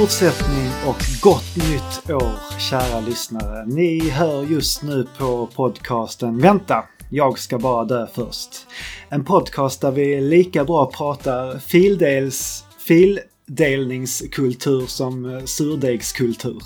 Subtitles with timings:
[0.00, 3.64] Fortsättning och gott nytt år kära lyssnare.
[3.66, 8.66] Ni hör just nu på podcasten Vänta, jag ska bara dö först.
[9.08, 16.62] En podcast där vi lika bra pratar fildels, fildelningskultur som eh, surdegskultur.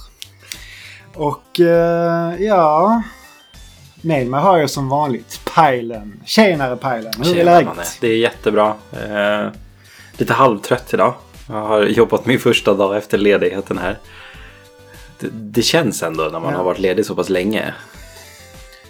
[1.15, 3.03] Och eh, ja,
[4.01, 6.21] med mig har jag som vanligt Pajlen.
[6.25, 7.99] Tjenare Pajlen, hur är läget?
[8.01, 8.75] Det är jättebra.
[8.93, 9.49] Eh,
[10.19, 11.15] lite halvtrött idag.
[11.49, 13.99] Jag har jobbat min första dag efter ledigheten här.
[15.21, 16.57] Det, det känns ändå när man Ja.
[16.57, 17.75] har varit ledig så pass länge.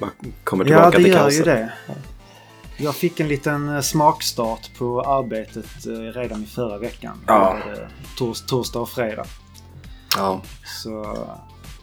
[0.00, 0.10] Man
[0.44, 1.38] kommer Ja, tillbaka det till gör kaoset.
[1.38, 1.72] ju det.
[2.76, 7.20] Jag fick en liten eh, smakstart på arbetet eh, redan i förra veckan.
[7.26, 7.56] Ja.
[7.74, 7.88] Det eh,
[8.18, 9.24] Tors, torsdag och fredag.
[10.16, 10.40] Ja.
[10.82, 11.16] Så,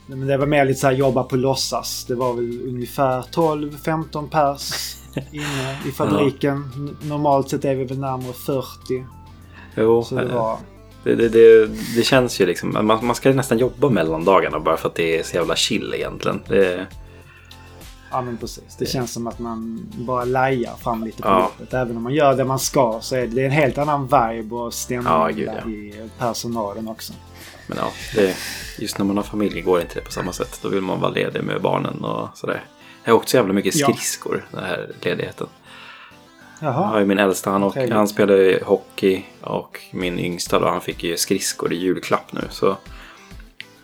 [0.07, 2.05] men det var mer lite så här jobba på låtsas.
[2.07, 4.95] Det var väl ungefär 12-15 pers
[5.31, 6.71] inne i fabriken.
[6.75, 9.05] N- Normalt sett är vi väl närmare 40.
[9.75, 10.57] Jo, Så det eh, var...
[11.03, 12.71] det, det, det, det känns ju liksom.
[12.81, 15.93] Man, man ska nästan jobba mellan dagarna bara för att det är så jävla chill
[15.95, 16.41] egentligen.
[16.47, 16.87] Det,
[18.13, 18.75] Ja men precis.
[18.79, 21.51] Det känns som att man bara lajar fram lite på Ja.
[21.59, 21.73] jobbet.
[21.73, 24.73] Även om man gör det man ska så är det, en helt annan vibe och
[24.73, 25.69] stämning Ja, gud, ja.
[25.69, 27.13] i personalen också.
[27.67, 28.35] men ja, det,
[28.79, 30.59] just när man har familj går inte det på samma sätt.
[30.61, 32.63] Då vill man vara ledig med barnen och sådär.
[33.03, 33.87] Jag har åkt så jävla mycket Ja.
[33.87, 35.47] skridskor den här ledigheten.
[36.63, 36.99] Jag har Jaha.
[36.99, 41.17] ju min äldsta, han, och, han spelade hockey och min yngsta då, han fick ju
[41.17, 42.41] skridskor i julklapp nu.
[42.49, 42.69] Så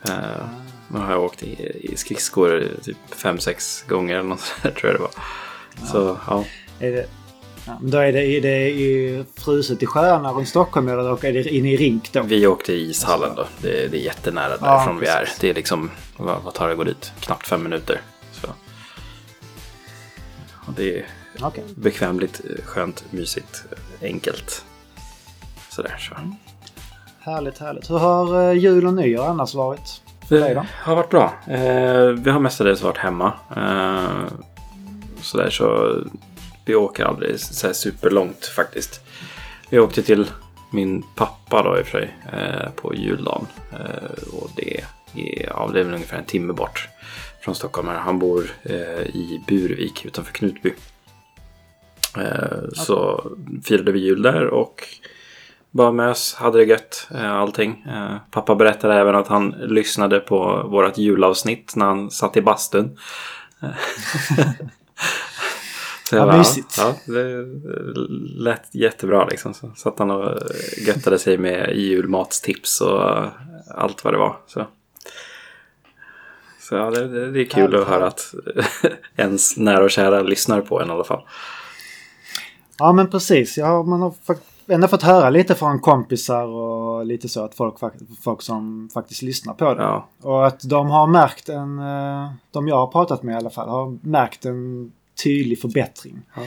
[0.07, 0.45] eh,
[0.87, 4.91] nu har jag åkt i, i skridskor typ fem sex gånger eller något sådär tror
[4.91, 5.11] jag det var.
[5.87, 6.43] Så ja,
[6.79, 7.05] Är det,
[7.65, 11.25] ja, men då är det, är det i fruset i sjöarna runt Stockholm eller och
[11.25, 12.21] är det inne i rink då?
[12.21, 13.45] vi åkte i ishallen då.
[13.61, 15.29] Det, det är jättenära Ja, därifrån vi är.
[15.39, 17.11] Det är liksom, vad, vad tar det att gå dit?
[17.19, 18.01] Knappt fem minuter.
[18.31, 18.47] Så.
[20.67, 21.05] Och det är
[21.41, 21.63] Okej.
[21.75, 23.63] bekvämligt, skönt, mysigt,
[24.01, 24.65] enkelt.
[25.69, 26.15] Sådär så.
[27.19, 27.89] Härligt, härligt.
[27.89, 30.01] Hur har eh, jul och nyår annars varit?
[30.29, 30.61] För dig då?
[30.61, 31.33] Det har varit bra.
[31.47, 33.33] Eh, vi har mestadels varit hemma.
[33.57, 34.33] Eh,
[35.21, 35.95] sådär så
[36.65, 39.01] vi åker aldrig så här superlångt faktiskt.
[39.69, 40.27] Vi åkte till
[40.71, 43.47] min pappa då i och för sig eh, på juldagen.
[43.71, 44.85] Eh, och det är,
[45.43, 46.87] ja, det är väl ungefär en timme bort
[47.41, 47.87] från Stockholm.
[47.87, 50.73] Han bor eh, i Burvik utanför Knutby.
[52.19, 53.23] Eh, Så
[53.63, 54.83] firade vi jul där och
[55.71, 57.85] bara mös, hade det gött, eh, allting.
[57.87, 62.97] Eh, Pappa berättade även att han lyssnade på vårt julavsnitt när han satt i bastun.
[66.09, 66.75] Så jag Ja, bara, mysigt.
[66.77, 67.45] Ja, det
[68.43, 69.53] lät jättebra liksom.
[69.53, 70.39] Så satt han och
[70.87, 73.25] göttade sig med julmatstips och
[73.75, 74.37] allt vad det var.
[74.47, 74.67] Så,
[76.59, 78.33] så ja, det, det, är kul att höra att
[79.15, 81.21] ens nära och kära lyssnar på en i alla fall.
[82.77, 83.57] Ja men precis.
[83.57, 84.13] Ja, man har
[84.67, 87.75] ändå fått höra lite från kompisar och lite så att folk,
[88.21, 89.81] folk som faktiskt lyssnar på det.
[89.81, 93.49] Ja, Och att de har märkt en, eh, de jag har pratat med i alla
[93.49, 94.91] fall, har märkt en
[95.23, 96.21] tydlig förbättring.
[96.35, 96.41] Ja.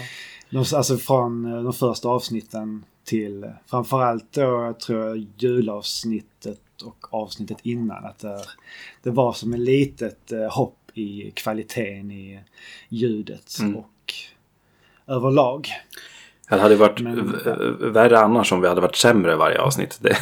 [0.51, 7.59] De, alltså från eh, de första avsnitten till framförallt då tror jag julavsnittet och avsnittet
[7.63, 8.05] innan.
[8.05, 8.41] Att det,
[9.03, 12.41] det var som ett litet eh, hopp i kvaliteten i
[12.89, 13.77] ljudet Mm.
[13.77, 14.13] och
[15.07, 15.69] överlag.
[16.51, 19.99] Det hade varit Men- värre annars om vi hade varit sämre varje avsnitt.
[20.01, 20.17] Det,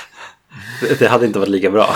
[0.98, 1.88] det hade inte varit lika bra.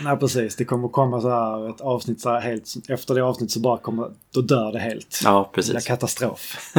[0.00, 3.52] Nej precis, det kommer komma så här ett avsnitt så här helt, efter det avsnittet
[3.52, 5.20] så bara kommer, då dör det helt.
[5.24, 5.84] Ja, Det precis.
[5.86, 6.72] katastrof.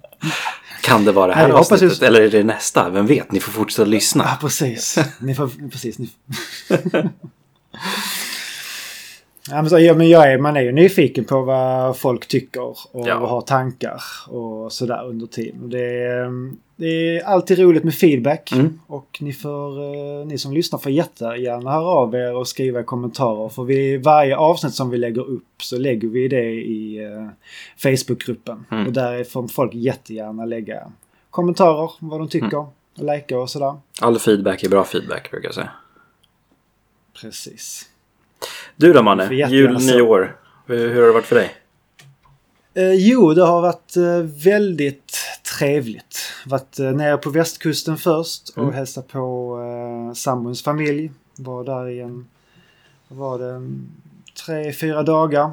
[0.82, 1.82] Kan det vara det här Nej, avsnittet?
[1.82, 2.90] just- Eller är det nästa?
[2.90, 3.32] Vem vet?
[3.32, 4.36] Ni får fortsätta Ja, lyssna.
[4.40, 4.98] precis.
[5.20, 5.98] Ni får, precis.
[5.98, 6.10] Ni...
[9.50, 12.62] ja, men så, ja, men jag är, man är ju nyfiken på vad folk tycker
[12.96, 13.26] och Ja.
[13.26, 15.70] har tankar och sådär under tiden.
[15.70, 16.30] Det är,
[16.76, 16.86] det
[17.18, 18.80] är alltid roligt med feedback Mm.
[18.86, 19.80] och ni, får,
[20.20, 23.48] eh, ni som lyssnar får jättegärna höra av er och skriva kommentarer.
[23.48, 27.26] För vid varje avsnitt som vi lägger upp så lägger vi det i eh,
[27.76, 28.64] Facebookgruppen.
[28.70, 28.86] Mm.
[28.86, 30.92] Och där får folk jättegärna lägga
[31.30, 33.76] kommentarer, vad de tycker, och likea och sådär.
[34.00, 35.70] All feedback är bra feedback brukar jag säga.
[37.22, 37.88] Precis.
[38.76, 39.34] Du då Manne?
[39.50, 39.96] Jul, så.
[39.96, 40.36] nyår.
[40.66, 41.54] Hur hur har det varit för dig?
[42.74, 45.16] Eh, jo, det har varit eh, väldigt
[45.58, 46.18] trevligt.
[46.46, 48.74] Varit eh, nere på västkusten först och Mm.
[48.74, 49.58] hälsat på
[50.10, 51.10] eh, sambons familj.
[51.36, 52.26] Var där i en,
[53.08, 53.68] var det,
[54.46, 55.50] tre, fyra dagar.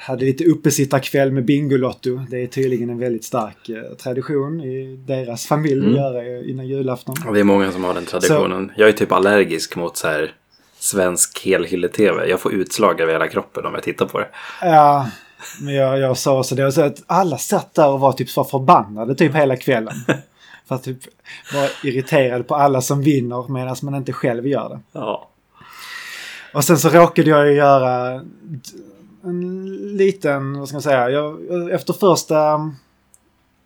[0.00, 2.20] Hade lite uppesittarkväll med Bingolotto.
[2.30, 5.90] Det är tydligen en väldigt stark eh, tradition i deras familj Mm.
[5.92, 7.14] att göra eh, innan julafton.
[7.24, 8.72] Ja, Det är många som har den traditionen.
[8.76, 10.34] Jag är typ allergisk mot så här
[10.86, 12.26] svensk helhylle-tv.
[12.26, 14.28] Jag får utslag över hela kroppen om jag tittar på det.
[14.62, 15.10] Ja,
[15.60, 16.72] men jag, jag sa så det.
[16.72, 19.94] Så att alla satt där och var typ så förbannade typ hela kvällen.
[20.68, 20.98] För att typ
[21.54, 24.80] vara irriterad på alla som vinner medan man inte själv gör det.
[24.92, 25.28] Ja.
[26.54, 28.20] Och sen så råkade jag ju göra
[29.24, 31.40] en liten, vad ska man säga, jag,
[31.70, 32.54] efter första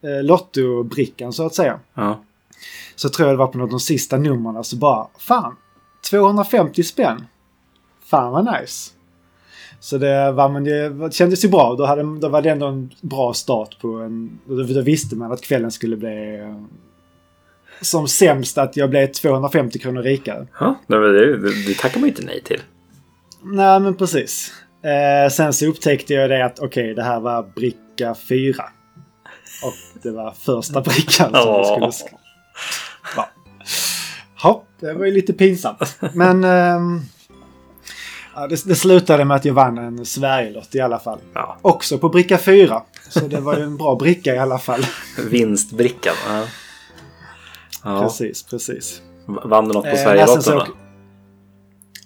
[0.02, 1.78] eh, lottobrickan så att säga.
[1.94, 2.20] Ja.
[2.96, 5.56] Så tror jag det var på något av de sista numren så bara, fan,
[6.00, 7.26] 250 spänn.
[8.04, 8.90] Fan vad nice.
[9.80, 11.74] Så det, var, men det kändes ju bra.
[11.74, 14.40] Då, hade, då var det ändå en bra start på en...
[14.44, 16.62] Då, då visste man att kvällen skulle bli eh,
[17.80, 20.46] som sämst att jag blev 250 kronor rikare.
[20.60, 21.36] Ja, det,
[21.66, 22.60] det, tackar man ju inte nej till.
[23.42, 24.52] Nej, men precis.
[24.82, 28.64] Eh, sen så upptäckte jag det att okej, okay, det här var bricka 4.
[29.64, 31.86] Och det var första brickan som jag skulle...
[31.86, 32.16] sk-
[33.16, 33.28] Ja.
[34.80, 35.98] Det var ju lite pinsamt.
[36.14, 36.42] Men...
[38.34, 41.18] ja, det, det slutade med att jag vann en Sverigelott i alla fall.
[41.34, 41.56] Ja.
[41.62, 42.82] Också på bricka 4.
[43.08, 44.86] Så det var ju en bra bricka i alla fall.
[45.30, 46.14] Vinstbrickan.
[46.28, 46.44] Ja.
[47.84, 48.02] Ja.
[48.02, 49.02] Precis, precis.
[49.44, 50.60] Vann du något på Eh, Sverigelotten då?
[50.66, 50.66] så-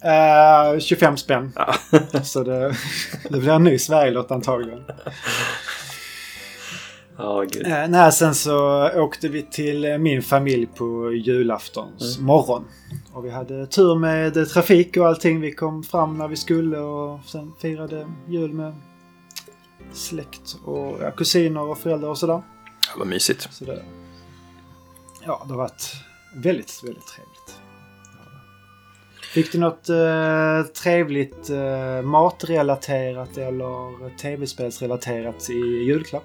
[0.09, 1.53] Eh, 25 spänn.
[1.57, 1.75] Ja.
[2.23, 2.75] Så det,
[3.31, 4.85] det blir en ny Sverigelott antagligen.
[7.67, 12.27] Eh, nej, sen så åkte vi till eh, min familj på julaftons Mm.
[12.27, 12.65] morgon.
[13.13, 15.41] Och vi hade tur med eh, trafik och allting.
[15.41, 18.75] Vi kom fram när vi skulle och sen firade jul med
[19.93, 22.43] släkt och ja, kusiner och föräldrar och sådär.
[22.89, 23.49] Ja, vad mysigt.
[23.53, 23.83] Så det,
[25.27, 25.93] ja, det har varit
[26.35, 27.59] väldigt, väldigt trevligt.
[29.35, 36.25] Fick du något eh, trevligt eh, matrelaterat eller tv-spelsrelaterat i julklapp?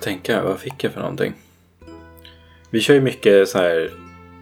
[0.00, 1.34] Tänka, vad fick jag för någonting?
[2.70, 3.90] Vi kör ju mycket så här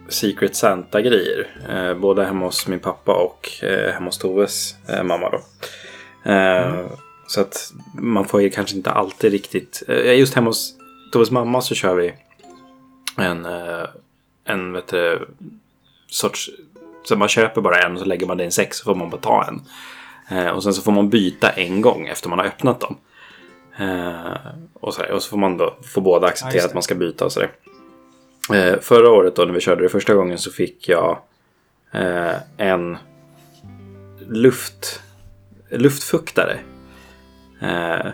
[0.09, 1.47] Secret Santa-grejer.
[1.69, 5.41] Eh, både hemma hos min pappa och eh, hemma hos Toves eh, mamma då.
[6.31, 6.85] Eh,
[7.27, 9.83] Så att man får ju kanske inte alltid riktigt...
[9.87, 10.75] Eh, just hemma hos
[11.13, 12.13] Toves mamma så kör vi
[13.17, 13.85] en, eh,
[14.45, 15.27] en vet du,
[16.07, 16.49] sorts...
[17.03, 18.95] Så man köper bara en och så lägger man det i en säck så får
[18.95, 19.61] man bara ta en.
[20.55, 22.97] Och sen så får man byta en gång efter man har öppnat dem.
[23.79, 24.37] Eh,
[24.73, 27.31] och, så, och så får man då få båda acceptera att man ska byta och
[27.31, 27.51] sådär.
[28.53, 31.19] Eh, förra året då när vi körde det första gången så fick jag
[31.91, 32.97] eh, en
[34.27, 35.01] luft,
[35.69, 36.59] luftfuktare.
[37.61, 38.07] Eh,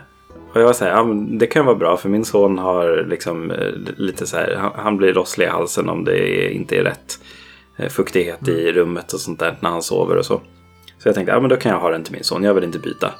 [0.52, 1.04] och jag var så här, ja,
[1.38, 4.96] det kan vara bra för min son har liksom eh, lite så här, han, han
[4.96, 7.18] blir rosslig i halsen om det inte är rätt
[7.76, 10.40] eh, fuktighet i rummet och sånt där när han sover och så.
[10.98, 12.64] Så jag tänkte, ja men då kan jag ha den till min son, jag vill
[12.64, 13.14] inte byta.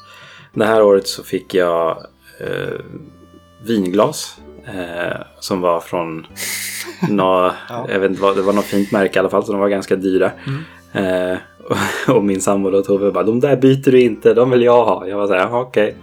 [0.54, 2.06] Det här året så fick jag
[2.40, 2.80] eh,
[3.62, 4.36] vinglas
[4.66, 6.26] eh, som var från
[7.08, 7.86] nå, Ja.
[7.88, 9.68] jag vet inte vad, det var något fint märke i alla fall så de var
[9.68, 10.30] ganska dyra.
[10.92, 11.36] Eh,
[12.08, 14.84] och, och min sambo då Tove bara, de där byter du inte, de vill jag
[14.84, 15.06] ha.
[15.06, 15.96] Jag var så här, "Jaha, okej.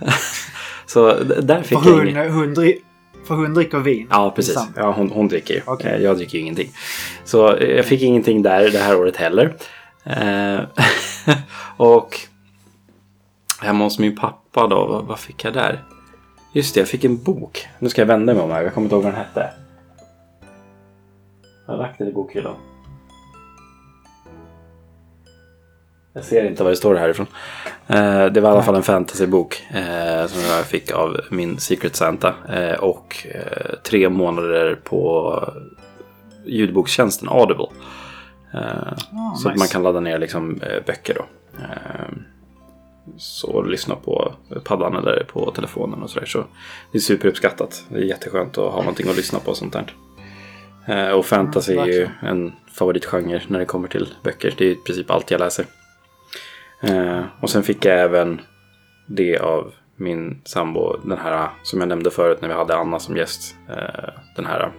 [0.86, 2.32] så d- där fick För jag hon, inget.
[2.32, 2.78] hon, dri-
[3.26, 4.06] för hon dricker vin?
[4.10, 4.54] Ja, precis.
[4.54, 4.76] Tillsammans.
[4.76, 5.60] Ja, hon, hon dricker ju.
[5.66, 5.92] Okej.
[5.94, 6.70] Eh, Jag dricker ju ingenting.
[7.24, 9.54] Så eh, jag fick ingenting där det här året heller.
[10.04, 10.58] Eh,
[11.76, 12.20] och
[13.60, 15.84] hemma hos min pappa då, vad, vad fick jag där?
[16.52, 17.66] Just det, jag fick en bok.
[17.78, 19.50] Nu ska jag vända mig om här, jag kommer inte ihåg vad den hette.
[21.66, 22.54] Jag har lagt den i bokhyllan.
[26.12, 27.26] Jag ser inte vad det står härifrån.
[27.86, 31.96] Eh, det var i alla fall en fantasybok eh, som jag fick av min Secret
[31.96, 32.34] Santa.
[32.48, 33.26] Eh, och
[33.82, 35.34] tre månader på
[36.44, 37.66] ljudbokstjänsten Audible.
[38.52, 39.58] Ah, så att nice.
[39.58, 41.24] man kan ladda ner liksom, böcker då.
[43.16, 44.32] Så lyssna på
[44.64, 46.26] paddan eller på telefonen och sådär.
[46.26, 46.44] Så
[46.92, 47.84] det är superuppskattat.
[47.88, 49.94] Det är jätteskönt att ha någonting att lyssna på och sånt där.
[50.88, 54.54] Eh, och fantasy Mm, är ju en favoritgenre när det kommer till böcker.
[54.58, 55.64] Det är i princip allt jag läser.
[56.80, 58.40] Eh, och sen fick jag även
[59.06, 63.16] det av min sambo, den här som jag nämnde förut när vi hade Anna som
[63.16, 63.56] gäst.
[63.68, 64.72] Eh, den här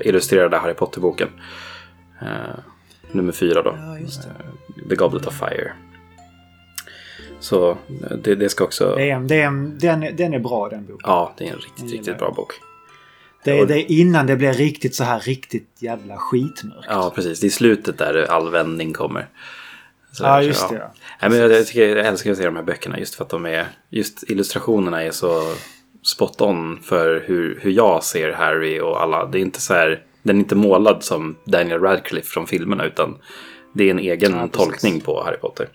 [0.00, 1.28] illustrerade Harry Potter-boken.
[3.12, 3.74] Nummer fyra då.
[3.78, 3.98] Ja,
[4.88, 5.72] The Goblet of Fire.
[7.40, 7.76] Så eh,
[8.22, 8.94] det, det ska också...
[8.96, 11.00] Det är, det är, en- den, den är bra den boken.
[11.02, 12.52] Ja, det är en riktigt, riktigt bra bok.
[13.44, 16.86] Det, det är innan det blir riktigt så här riktigt jävla skitmörkt.
[16.88, 17.40] Ja, precis.
[17.40, 19.26] Det är slutet där all vändning kommer.
[20.12, 20.90] Så Ja, där, så, just det.
[21.20, 21.28] Ja.
[21.28, 23.46] Men jag, jag, tycker, jag älskar att se de här böckerna just för att de
[23.46, 23.66] är...
[23.90, 25.42] Just illustrationerna är så
[26.02, 29.26] spot on för hur, hur jag ser Harry och alla.
[29.26, 30.02] Det är inte så här...
[30.22, 33.18] Den är inte målad som Daniel Radcliffe från filmerna utan
[33.74, 35.68] det är en egen Ja, tolkning på Harry Potter.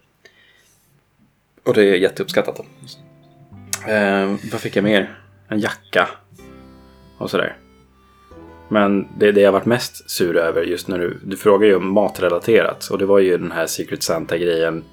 [1.66, 2.60] Och det är jätteuppskattat.
[3.88, 5.18] Eh, vad fick jag mer?
[5.48, 6.10] En jacka.
[7.18, 7.58] Och sådär.
[8.70, 11.94] Men det, det jag varit mest sur över just när du, du frågar ju om
[11.94, 12.88] matrelaterat.
[12.88, 14.84] Och det var ju den här Secret Santa-grejen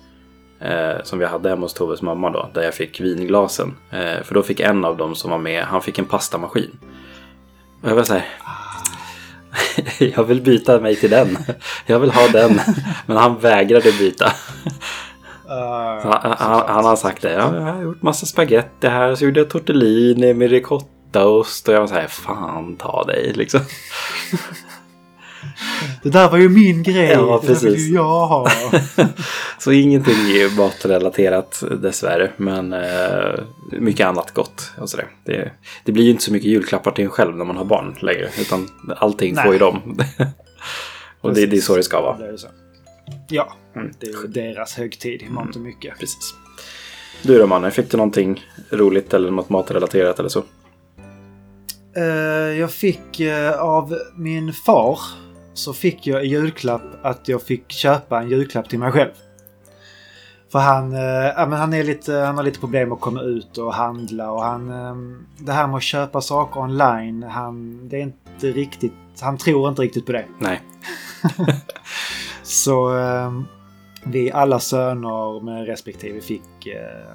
[0.61, 2.51] eh, som vi hade hemma hos Toves mamma då.
[2.55, 3.77] Där jag fick vinglasen.
[3.91, 6.79] Eh, för då fick en av dem som var med, han fick en pastamaskin.
[7.83, 8.27] Och jag var såhär.
[9.99, 11.39] jag vill byta mig till den.
[11.87, 12.61] Jag vill ha den.
[13.07, 14.33] Men han vägrade byta.
[15.51, 17.33] Uh, han, han, han, har sagt det.
[17.33, 19.15] Ja, jag har gjort massa spaghetti här.
[19.15, 21.69] Så gjorde jag tortellini med ricottaost.
[21.69, 23.61] Och jag var så här, fan ta dig liksom.
[26.03, 27.11] Det där var ju min grej.
[27.11, 27.63] Ja, det precis.
[27.63, 28.51] där vill ju jag ha.
[29.59, 32.31] så ingenting är matrelaterat dessvärre.
[32.37, 33.41] Men eh,
[33.73, 34.73] mycket annat gott.
[34.79, 35.07] Och så där.
[35.25, 35.53] Det,
[35.85, 38.29] det blir ju inte så mycket julklappar till en själv när man har barn längre.
[38.41, 39.45] Utan allting Nej.
[39.45, 40.01] får ju dem.
[41.21, 42.17] och det, det är så det ska vara.
[42.17, 42.37] Det ju.
[43.29, 43.93] Ja, Mm.
[44.01, 45.99] det är ju deras högtid i mångt och mycket.
[45.99, 46.35] Precis.
[47.23, 50.45] Du då mannen, fick du någonting roligt eller något matrelaterat eller så?
[51.97, 52.05] Eh,
[52.59, 54.99] jag fick eh, av min far
[55.55, 59.11] så fick jag i julklapp att jag fick köpa en julklapp till mig själv.
[60.53, 60.93] För han,
[61.37, 64.43] ja, men han, är lite, han har lite problem att komma ut och handla och
[64.43, 64.71] han...
[64.71, 64.97] Eh,
[65.39, 68.93] det här med att köpa saker online, han, det är inte riktigt...
[69.21, 70.25] Han tror inte riktigt på det.
[70.39, 70.63] Nej.
[72.49, 73.33] Så eh,
[74.05, 76.67] vi alla söner med respektive fick...
[76.67, 77.15] Eh,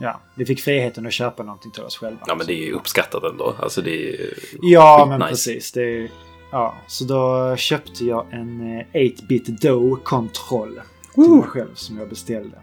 [0.00, 2.20] ja, vi fick friheten att köpa någonting till oss själva.
[2.26, 3.54] Ja men det är ju uppskattat ändå.
[3.62, 5.30] Alltså det är ju Ja, men skitnice.
[5.50, 5.72] precis.
[5.72, 6.10] Det är,
[6.52, 10.80] ja, så då köpte jag en eh, 8-bit Dough-kontroll
[11.14, 12.56] till mig själv som jag beställde.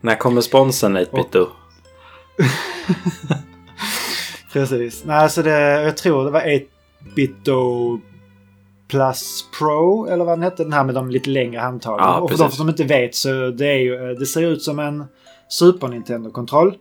[0.00, 1.48] När kommer sponsen 8-bit då?
[4.52, 5.02] Precis.
[5.04, 8.00] Nej, så det, jag tror det var 8-bit Dough
[8.92, 10.62] Plus Pro eller vad den hette.
[10.64, 11.98] Den här med de lite längre handtagen.
[12.06, 14.62] Ja, och för de som inte vet så det, är ju, eh, det ser ut
[14.62, 15.04] som en
[15.48, 16.74] Super Nintendo-kontroll.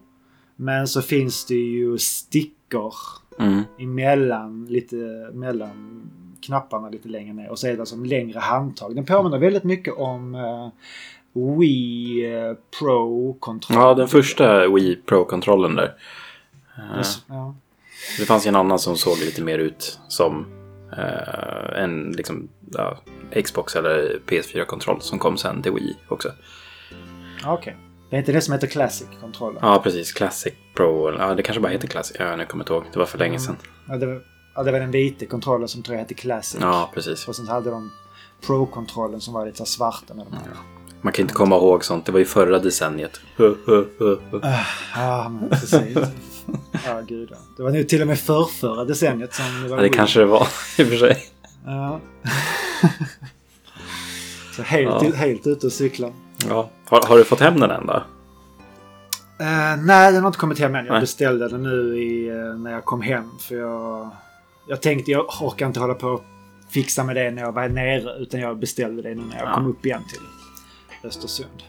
[0.56, 2.94] Men så finns det ju stickor
[3.39, 3.62] Mm.
[3.80, 4.96] emellan, lite
[5.34, 6.01] mellan
[6.46, 8.96] knapparna lite längre ner och så är det som längre handtag.
[8.96, 10.70] Den påminner väldigt mycket om uh,
[11.60, 13.77] Wii eh, Pro-kontroll.
[13.80, 15.94] Ja, den första Wii Pro-kontrollen där.
[16.77, 17.56] Eh, Ja.
[18.20, 20.46] Det fanns ju en annan som såg lite mer ut som
[21.75, 22.98] en liksom, ja,
[23.43, 26.31] Xbox eller PS4-kontroll som kom sen till Wii också.
[27.45, 27.77] Okej.
[28.10, 29.60] Det är inte det som heter Classic-kontrollen?
[29.62, 30.12] Ja, precis.
[30.13, 31.12] Classic Pro.
[31.19, 32.17] Ja, det kanske bara heter Classic.
[32.19, 32.83] Ja, nu kommer jag inte ihåg.
[32.93, 33.55] Det var för länge sedan.
[33.88, 34.21] Ja, det, var,
[34.55, 36.62] ja, det var den vita kontrollen som tror jag hette Classic.
[36.62, 37.27] Ja, precis.
[37.27, 37.91] Och sen hade de
[38.48, 40.43] Pro-kontrollen som var lite så svarta med de här.
[41.01, 42.05] Man kan inte komma ihåg sånt.
[42.05, 43.21] Det var ju förra decenniet.
[44.41, 45.98] Ah, Ja, men precis.
[46.86, 47.38] Ja, gud ja.
[47.57, 50.25] Det var nu till och med förrförra decenniet som det var Ja, det kanske det
[50.25, 51.25] var i och för sig.
[51.65, 52.00] Ja.
[54.55, 55.12] så helt, Ja.
[55.15, 56.12] helt ute och cykla.
[56.50, 56.69] Ja.
[56.86, 58.03] Har, har du fått hem den än då?
[59.39, 60.86] Eh, nej, den har inte kommit hem än.
[60.86, 61.01] Jag Nej.
[61.01, 63.29] beställde den nu i, eh, när jag kom hem.
[63.39, 64.10] För jag,
[64.67, 66.24] jag tänkte jag orkar inte hålla på och
[66.69, 68.15] fixa med det när jag var nere.
[68.19, 69.53] Utan jag beställde det nu när jag Ja.
[69.53, 70.19] kom upp igen till
[71.10, 71.63] Östersund.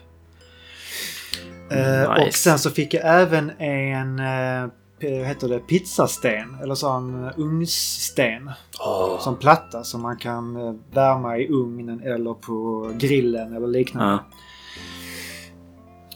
[1.73, 2.27] Eh, Nice.
[2.27, 4.71] Och sen så fick jag även en eh,
[5.09, 6.57] heter det, pizzasten.
[6.63, 8.51] Eller sån ugnssten.
[8.81, 9.19] Åh.
[9.21, 14.23] Som platta som man kan eh, värma i ugnen eller på grillen eller liknande.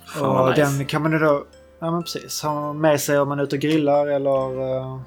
[0.07, 0.63] Fan Och nice.
[0.63, 1.45] den kan man ju då
[1.81, 5.01] ja, men precis, ha med sig om man är ute och grillar eller eh,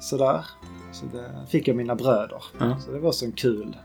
[0.00, 0.44] sådär.
[0.92, 2.42] Så det fick jag mina bröder.
[2.58, 2.76] Ja.
[2.78, 3.76] Så det var så kul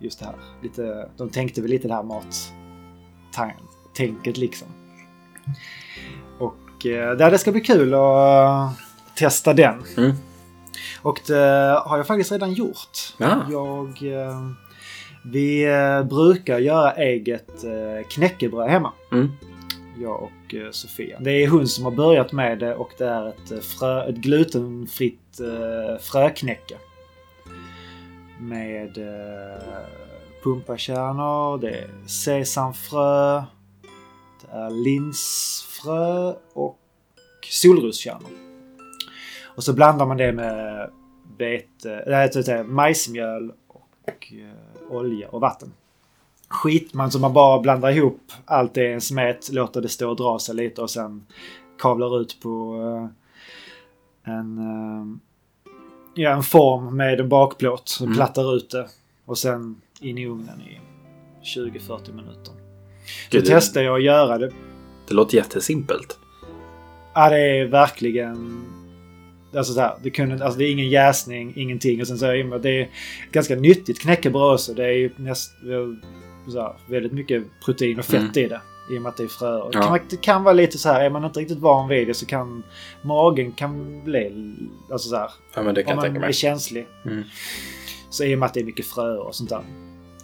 [0.00, 0.34] just det här.
[0.62, 2.02] Lite, de tänkte väl lite det här
[3.32, 4.68] mat-tänket liksom.
[6.38, 8.70] Och eh, det ska bli kul att eh,
[9.14, 9.84] testa den.
[9.96, 10.12] Mm.
[11.02, 13.14] Och det har jag faktiskt redan gjort.
[13.18, 13.46] Ja.
[13.50, 14.50] Jag, eh,
[15.24, 17.64] vi eh, brukar göra eget
[18.10, 18.92] knäckebröd hemma.
[19.12, 19.32] Mm.
[20.00, 21.18] Jag och Sofia.
[21.20, 25.40] Det är hon som har börjat med det och det är ett, frö, ett glutenfritt
[26.00, 26.74] fröknäcke.
[28.40, 28.98] Med
[30.44, 33.42] pumpakärnor, det är sesamfrö,
[34.70, 36.78] linsfrö och
[37.50, 38.30] solroskärnor.
[39.44, 40.90] Och så blandar man det med
[42.06, 45.72] nej, jag säga, majsmjöl och eh, olja och vatten.
[46.48, 50.10] Skit man så man bara blandar ihop allt det i en smet, låter det stå
[50.10, 51.26] och dra sig lite och sen
[51.78, 55.18] kavlar ut på eh, en, eh,
[56.14, 57.98] ja, en form med en bakplåt.
[58.00, 58.14] Mm.
[58.14, 58.88] plattar ut det
[59.24, 60.80] och sen in i ugnen i
[61.42, 62.63] 20-40 minuter.
[63.30, 64.52] Gud, det, testade jag att göra det.
[65.08, 66.18] det låter jättesimpelt.
[67.14, 68.64] Ja, det är verkligen...
[69.56, 72.00] Alltså så här, det, kunde, alltså det är ingen jäsning, ingenting.
[72.00, 72.88] Och sen så är det, det är
[73.32, 74.74] ganska nyttigt knäckebröd också.
[74.74, 75.50] Det är ju näst,
[76.48, 78.30] så här, väldigt mycket protein och fett Mm.
[78.44, 78.60] i det.
[78.90, 79.70] I och med att det är fröer.
[79.72, 79.82] Det, Ja.
[79.82, 82.26] kan, det kan vara lite så här, är man inte riktigt van vid det så
[82.26, 82.62] kan
[83.02, 84.52] magen kan bli...
[84.92, 86.86] Alltså så här, Ja, men det kan om man är känslig.
[87.04, 87.22] Mm.
[88.10, 89.62] Så i och med att det är mycket fröer och sånt där.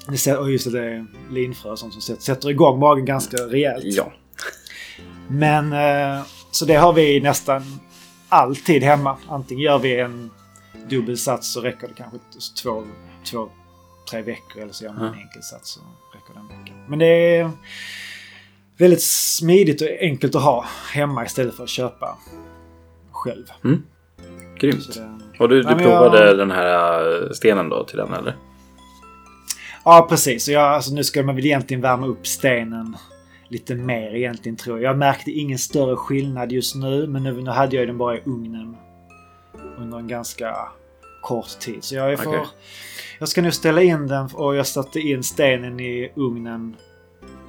[0.08, 3.84] Och just det, det är linfrö och sånt som sätter- igång magen ganska rejält.
[3.84, 4.12] Ja.
[5.28, 7.62] Men eh, så det har vi nästan
[8.28, 9.16] alltid hemma.
[9.28, 10.30] Antingen gör vi en
[10.88, 12.18] dubbelsats så räcker det kanske
[12.62, 12.84] två,
[13.30, 13.48] två
[14.10, 15.80] tre veckor eller så gör man en enkel sats så
[16.14, 16.76] räcker den veckan.
[16.88, 17.50] Men det är
[18.78, 22.18] väldigt smidigt och enkelt att ha hemma istället för att köpa
[23.12, 23.44] själv.
[23.64, 23.82] Mm.
[24.60, 24.94] Grymt.
[24.94, 28.36] Det- Och du, du provade jag- den här eh, stenen då till den eller?
[29.84, 30.48] Ja, precis.
[30.48, 32.96] Jag, alltså, nu ska man väl egentligen värma upp stenen
[33.48, 34.90] lite mer egentligen tror jag.
[34.90, 38.20] Jag märkte ingen större skillnad just nu, men nu, nu hade jag den bara i
[38.24, 38.76] ugnen
[39.78, 40.56] under en ganska
[41.22, 41.84] kort tid.
[41.84, 42.46] Så jag, är för, Okej.
[43.18, 46.76] jag ska nu ställa in den och jag satte in stenen i ugnen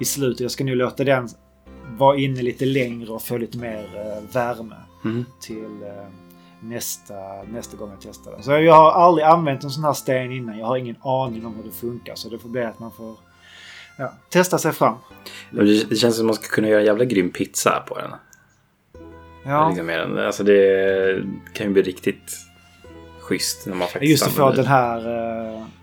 [0.00, 0.40] i slutet.
[0.40, 1.28] Jag ska nu låta den
[1.98, 4.74] vara inne lite längre och få lite mer eh, värme
[5.04, 5.24] Mm.
[5.40, 6.06] till eh,
[6.62, 7.14] nästa,
[7.48, 8.42] nästa gång jag testar den.
[8.42, 10.58] Så jag har aldrig använt en sån här sten innan.
[10.58, 12.14] Jag har ingen aning om hur det funkar.
[12.14, 13.16] Så det får bli att man får
[13.98, 14.94] ja, testa sig fram.
[15.50, 18.10] Det, det känns som att man ska kunna göra en jävla grym pizza på den.
[19.44, 20.18] Ja, Liksom den.
[20.18, 22.36] Alltså det kan ju bli riktigt
[23.20, 25.00] schysst när man faktiskt just att få den här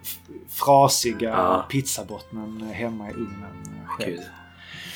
[0.04, 0.18] f-
[0.50, 1.66] frasiga Ja.
[1.70, 3.76] pizzabottnen hemma i ugnen.
[4.00, 4.06] eh.
[4.06, 4.20] Gud.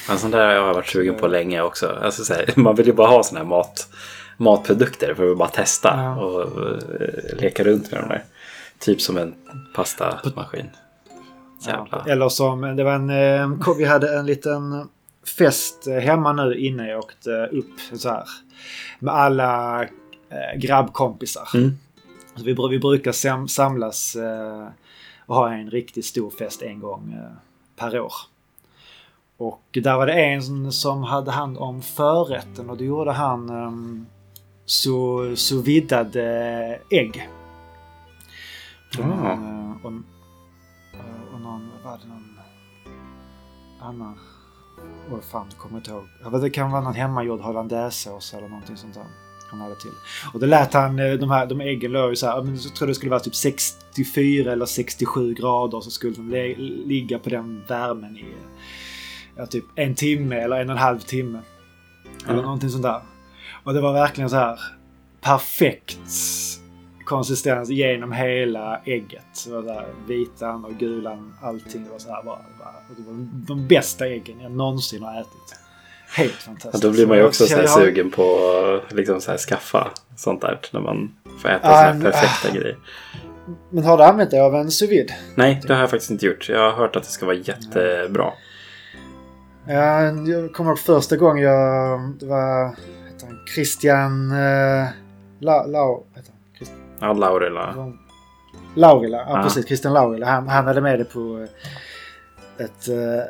[0.09, 1.99] En sån där har jag varit sugen på länge också.
[2.03, 3.87] Alltså, så här, man vill ju bara ha såna här mat,
[4.37, 6.21] matprodukter för att bara testa Ja.
[6.25, 8.23] och eh, leka runt med dem där.
[8.79, 9.33] Typ som en
[9.75, 10.69] pastamaskin.
[11.67, 12.05] Jävla.
[12.07, 14.89] Eller som, det var en, eh, vi hade en liten
[15.37, 18.23] fest eh, hemma nu innan jag åkte upp så här.
[18.99, 21.47] Med alla eh, grabbkompisar.
[21.53, 21.77] Mm.
[22.35, 24.67] Så vi, vi brukar sam, samlas eh,
[25.25, 27.35] och ha en riktigt stor fest en gång eh,
[27.75, 28.13] per år.
[29.37, 33.49] Och där var det en som, som hade hand om förrätten och då gjorde han
[33.49, 34.05] um,
[34.65, 37.29] så, så viddade ägg.
[38.99, 39.01] Ah.
[39.01, 39.93] Eh, och,
[41.33, 42.39] och någon, vad var det någon
[43.81, 44.19] annan?
[45.11, 46.41] Åh fan, jag kommer inte ihåg.
[46.41, 49.05] Det kan vara någon hemmagjord hollandaisesås eller någonting sånt där.
[49.51, 49.91] Han hade till.
[50.33, 52.41] Och då lät han eh, de här de äggen låg ju så här.
[52.41, 56.53] Men jag tror det skulle vara typ 64 eller 67 grader så skulle de
[56.85, 58.25] ligga på den värmen i
[59.35, 61.39] ja, typ en timme eller en och en halv timme.
[62.25, 62.41] Eller Ja.
[62.41, 63.01] någonting sånt där.
[63.63, 64.59] Och det var verkligen så här
[65.21, 65.97] perfekt
[67.05, 69.23] konsistens genom hela ägget.
[69.33, 71.83] Så det var vitan och gulan, allting.
[71.83, 72.35] Det var så här bara,
[72.89, 73.13] och det var
[73.47, 75.59] de bästa äggen jag någonsin har ätit.
[76.15, 76.83] Helt Ja, fantastiskt.
[76.83, 78.23] då blir man ju Så också så här sugen på
[78.87, 80.59] att liksom så här skaffa sånt där.
[80.71, 82.77] När man får äta Ja, såna här perfekta grejer.
[83.69, 85.13] Men har du använt dig av en sous vide?
[85.35, 86.49] Nej, det har jag faktiskt inte gjort.
[86.49, 88.33] Jag har hört att det ska vara jättebra.
[89.67, 91.99] Ja, jag kommer ihåg första gången jag...
[92.19, 92.75] Det var...
[93.23, 94.31] Heter han, Christian...
[94.31, 94.87] Uh,
[95.39, 96.39] La, Lau, heter han?
[96.57, 97.93] Christian, Ja, Laurila.
[98.75, 99.17] Laurila.
[99.17, 99.43] Ja, Ja.
[99.43, 99.65] precis.
[99.65, 100.25] Christian Laurila.
[100.25, 101.47] Han, han hade med det på
[102.57, 103.23] eh, ett uh,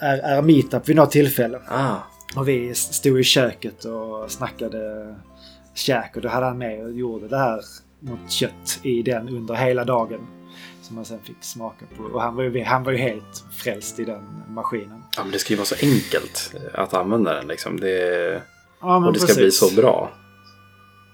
[0.00, 1.58] är meetup vid något tillfälle.
[1.68, 1.96] Ah,
[2.36, 5.14] Och vi stod i köket och snackade
[5.74, 7.60] käk och då hade han med och gjorde det här
[8.00, 10.26] mot kött i den under hela dagen.
[10.82, 12.02] Som man sen fick smaka på.
[12.02, 15.02] Och han var ju, han var ju helt frälst i den maskinen.
[15.16, 17.80] ja, men det ska ju vara så enkelt att använda den liksom.
[17.80, 18.42] Det,
[18.82, 20.10] Ja, men och det ska bli så bra.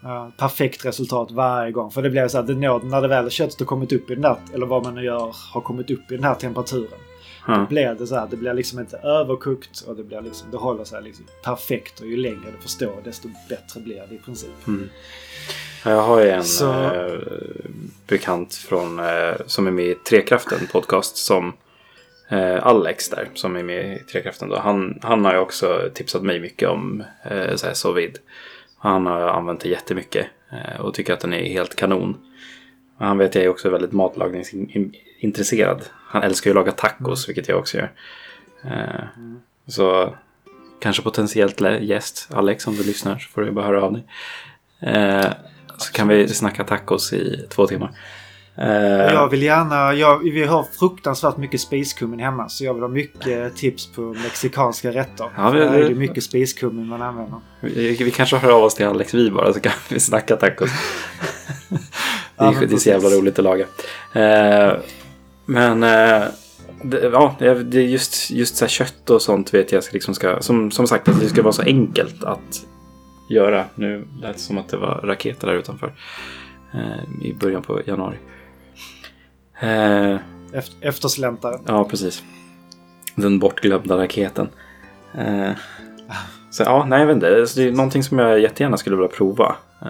[0.02, 1.90] Ja, perfekt resultat varje gång.
[1.90, 4.22] För det blev så att det när det väl köttet har kommit upp i den
[4.22, 6.98] där, eller vad man nu gör, har kommit upp i den här temperaturen.
[7.46, 7.66] Ja.
[7.68, 10.84] Blir det så här, det blir liksom inte överkokt och det blir liksom, det håller
[10.84, 12.00] sig liksom perfekt.
[12.00, 14.66] Och ju längre du förstår desto bättre blir det i princip.
[14.66, 14.88] Mm.
[15.84, 17.18] Ja, Jag har ju en Så- eh,
[18.06, 21.52] bekant från, eh, som är med i Trekraften podcast som
[22.28, 24.48] eh, Alex där som är med i Trekraften.
[24.48, 24.56] Då.
[24.58, 28.18] Han, han har ju också tipsat mig mycket om eh, så här sous vide.
[28.78, 32.16] Han har använt det jättemycket eh, och tycker att den är helt kanon.
[32.98, 35.82] Han vet jag är också väldigt matlagningsintresserad.
[35.92, 37.92] Han älskar ju att laga tacos, vilket jag också gör.
[38.64, 39.04] Eh,
[39.66, 40.14] Så
[40.80, 44.04] kanske potentiellt gäst, Alex, om du lyssnar så får du bara höra av dig.
[44.80, 45.26] Eh,
[45.76, 47.90] så kan vi snacka tacos i två timmar.
[48.60, 48.68] Eh,
[49.12, 53.56] Jag vill gärna, jag, vi har fruktansvärt mycket spiskummin hemma så jag vill ha mycket
[53.56, 55.26] tips på mexikanska rätter.
[55.36, 57.38] Ja, vi- är det vi- mycket spiskummin man använder.
[57.60, 60.70] vi, vi kanske hör av oss till Alex vi bara så kan vi snacka tacos.
[62.38, 63.66] det, är, det är så jävla roligt att laga.
[64.12, 64.76] Eh,
[65.46, 66.22] men eh,
[66.82, 70.14] det, ja, det är är just, just så kött och sånt vet jag ska liksom
[70.14, 72.60] ska, som, som sagt att det ska vara så enkelt att
[73.30, 73.64] göra.
[73.74, 75.92] Nu lät det som att det var raketer där utanför
[76.74, 78.16] eh, i början på januari.
[79.60, 80.16] Eh,
[80.52, 81.58] Efter, eftersläntare.
[81.66, 82.22] Ja, precis.
[83.14, 84.48] Den bortglömda raketen.
[85.14, 85.50] Eh,
[86.50, 87.36] så ja, nej jag vet inte.
[87.36, 89.56] Alltså, Det är någonting som jag jättegärna skulle vilja prova.
[89.82, 89.88] Eh,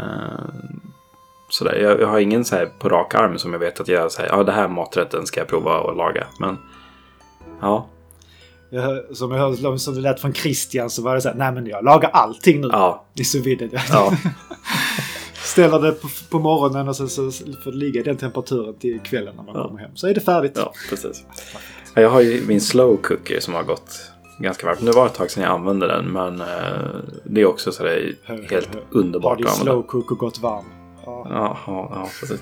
[1.51, 1.75] sådär.
[1.75, 4.29] Jag, jag har ingen så här på rak arm som jag vet att jag säger
[4.31, 6.27] ja det här maträtten ska jag prova att laga.
[6.41, 6.59] Men
[7.61, 7.87] ja,
[8.71, 11.37] Jag, hör- som jag hörde, som det lät från Christian så var det så här,
[11.37, 12.69] nej men jag lagar allting nu.
[12.73, 13.73] ja, Det är så viddigt.
[13.91, 14.13] ja.
[15.49, 17.31] ställer det på, på morgonen och sen så
[17.65, 19.69] får det ligga i den temperaturen till kvällen när man Ja.
[19.69, 19.91] kommer hem.
[19.95, 20.53] Så är det färdigt.
[20.57, 21.25] Ja, precis.
[21.95, 24.01] Ja, Jag har ju min slow cooker som har gått
[24.39, 24.81] ganska varmt.
[24.83, 26.47] Nu var det ett tag sedan jag använde den men eh,
[27.25, 28.15] det är också så det är
[28.51, 29.73] helt Har underbart din att använda.
[29.73, 30.65] slow cooker gått varm?
[31.07, 31.27] Ja.
[31.31, 32.41] Ja, ja, precis.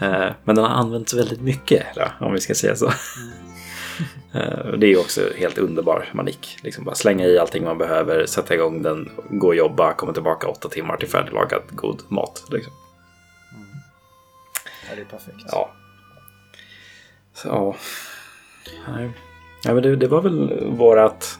[0.00, 1.82] Eh, men den har använts väldigt mycket
[2.20, 2.86] om vi ska säga så.
[2.86, 2.92] Och
[4.78, 6.58] det är ju också helt underbar manik.
[6.62, 10.48] Liksom bara slänga i allting man behöver, sätta igång den, gå och jobba, komma tillbaka
[10.48, 12.44] åtta timmar till färdiglagad god mat.
[12.52, 12.72] Liksom.
[14.88, 15.46] ja, det är perfekt.
[15.52, 15.70] Ja.
[17.34, 17.76] Så, ja.
[18.88, 19.10] Nej.
[19.64, 21.38] Ja, men det, det var väl vårat,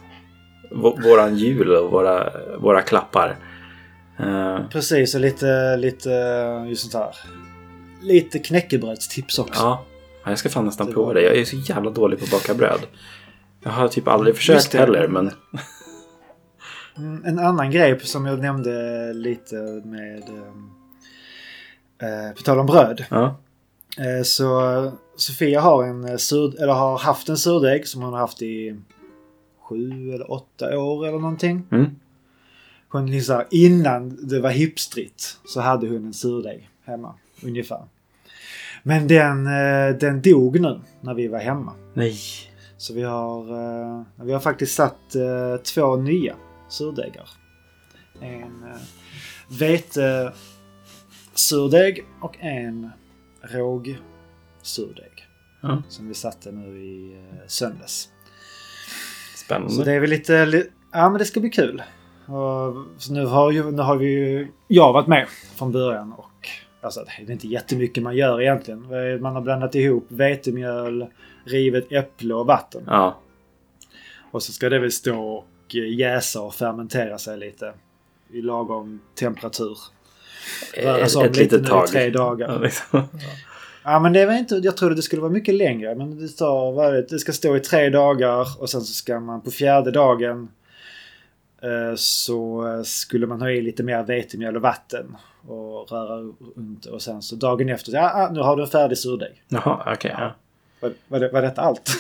[0.71, 3.37] vå- våran jul och våra, våra klappar.
[4.19, 6.11] Eh, Precis, och lite, lite
[6.69, 7.17] just sånt här.
[8.03, 9.63] Lite knäckebrödstips också.
[9.63, 9.85] ja,
[10.29, 11.23] Ja, jag ska fan nästan prova det.
[11.23, 12.81] Jag är så jävla dålig på att baka bröd.
[13.63, 15.31] Jag har typ aldrig försökt heller, men...
[16.97, 20.23] Mm, En annan grej som jag nämnde lite med...
[22.03, 23.05] Eh, på tal om bröd.
[23.11, 23.37] Ja.
[23.99, 28.21] Eh, så Sofia har en eh, sur, eller har haft en surdeg som hon har
[28.21, 28.81] haft i
[29.63, 31.67] sju eller åtta år eller någonting.
[31.71, 31.87] Mm.
[32.89, 37.83] Hon liksom, innan det var hipstrigt så hade hon en surdeg hemma ungefär.
[38.83, 41.75] Men den, eh, den dog nu när vi var hemma.
[41.95, 42.19] Nej.
[42.77, 46.35] Så vi har, eh, vi har faktiskt satt eh, två nya
[46.69, 47.29] surdegar.
[48.21, 48.65] En
[49.59, 50.33] vete
[51.35, 52.91] surdeg och en
[53.43, 53.99] råg
[54.63, 55.13] surdeg.
[55.63, 55.83] Ja.
[55.89, 58.09] Som vi satte nu i söndags.
[59.45, 59.73] Spännande.
[59.73, 61.83] Så det är väl lite, li- ja men det ska bli kul.
[62.27, 66.49] Och, så nu har, ju, nu har vi ju, jag varit med från början och
[66.81, 68.87] alltså det är inte jättemycket man gör egentligen.
[69.23, 71.07] Man har blandat ihop vetemjöl,
[71.45, 72.83] rivet äpple och vatten.
[72.87, 73.19] Ja.
[74.31, 77.73] Och så ska det väl stå och jäsa och fermentera sig lite.
[78.33, 79.79] I lagom temperatur.
[80.83, 81.87] Röra Ett, sig om ett lite litet nu i tag.
[81.87, 82.53] tre dagar.
[82.53, 83.03] Ja, liksom.
[83.85, 85.95] Ja men det var inte, jag trodde det skulle vara mycket längre.
[85.95, 89.51] Men det, tar, det ska stå i tre dagar och sen så ska man på
[89.51, 90.49] fjärde dagen
[91.63, 95.17] eh, så skulle man ha i lite mer vetemjöl och vatten.
[95.49, 96.17] Och röra
[96.57, 99.43] runt och sen så dagen efter, ja ah, nu har du en färdig surdeg.
[99.49, 100.15] Jaha, okej.
[100.19, 100.35] ja.
[100.81, 101.91] Var, var, det, var detta allt?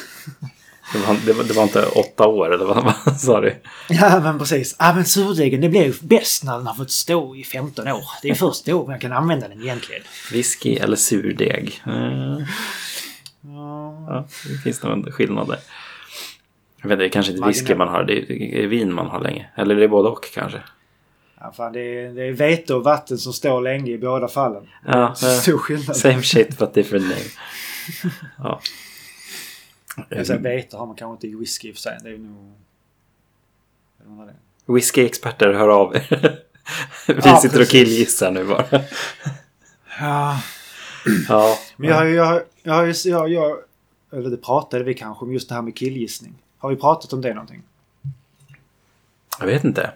[0.93, 3.55] Det, var, det, var, det var inte åtta år, eller vad, sa du?
[3.89, 4.77] Ja men precis.
[4.79, 8.05] Ja men surdegen det blir ju bäst när den har fått stå i 15 år.
[8.23, 10.03] Det är först då man kan använda den egentligen.
[10.33, 11.83] Whisky eller surdeg?
[11.87, 12.39] Eh,
[13.41, 14.27] Ja.
[14.49, 15.59] det finns nog en skillnad där.
[16.83, 18.95] Jag vet inte, det är kanske inte whisky man har, det är, det är vin
[18.95, 19.47] man har länge.
[19.57, 20.63] Eller det är både och kanske.
[21.41, 24.69] Ja, fan, det, är, det är vete och vatten som står länge i båda fallen.
[24.87, 25.97] Ja, Stor skillnad.
[25.97, 27.31] Same shit but different name.
[28.39, 28.61] Ja.
[30.19, 31.99] Alltså, vete har man kanske inte i whisky i och för sig.
[32.03, 32.55] Det är nog...
[34.67, 34.75] Jag.
[34.75, 36.09] Whiskyexperter, hör av er.
[37.07, 38.65] Vi Ja, sitter och killgissar nu bara.
[40.01, 40.43] Ja,
[41.29, 42.15] Ja, men jag har ju...
[42.15, 43.59] Jag, jag, jag, jag,
[44.13, 46.35] eller det pratade vi kanske om just det här med killgissning.
[46.59, 47.63] Har vi pratat om det någonting?
[49.41, 49.91] jag vet inte.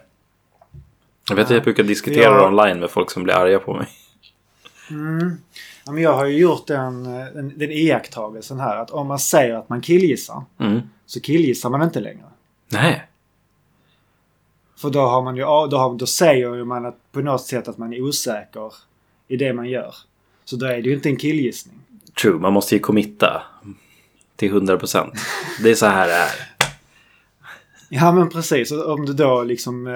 [1.29, 3.87] Jag vet att jag brukar diskutera Jag- online med folk som blir arga på mig.
[4.89, 5.37] Mm.
[5.85, 9.53] Ja, men jag har ju gjort den, den, den iakttagelsen här att om man säger
[9.55, 10.81] att man killgissar Mm.
[11.05, 12.23] så killgissar man inte längre.
[12.69, 13.07] Nej.
[14.77, 17.77] För då har man ju, då, har, då säger man att på något sätt att
[17.77, 18.73] man är osäker
[19.27, 19.95] i det man gör.
[20.45, 21.79] Så då är det ju inte en killgissning.
[22.21, 23.41] True, man måste ju committa.
[24.35, 25.13] Till 100 procent.
[25.63, 26.29] Det är så här det är.
[27.89, 28.71] Ja men precis.
[28.71, 29.93] Om du då liksom eh,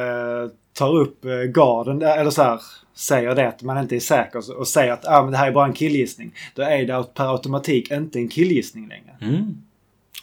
[0.78, 2.62] tar upp eh, garden där, eller så här
[2.94, 5.52] säger det att man inte är säker och säger att ah, men det här är
[5.52, 6.34] bara en killgissning.
[6.56, 9.18] Då är det per automatik inte en killgissning längre.
[9.22, 9.58] Mm.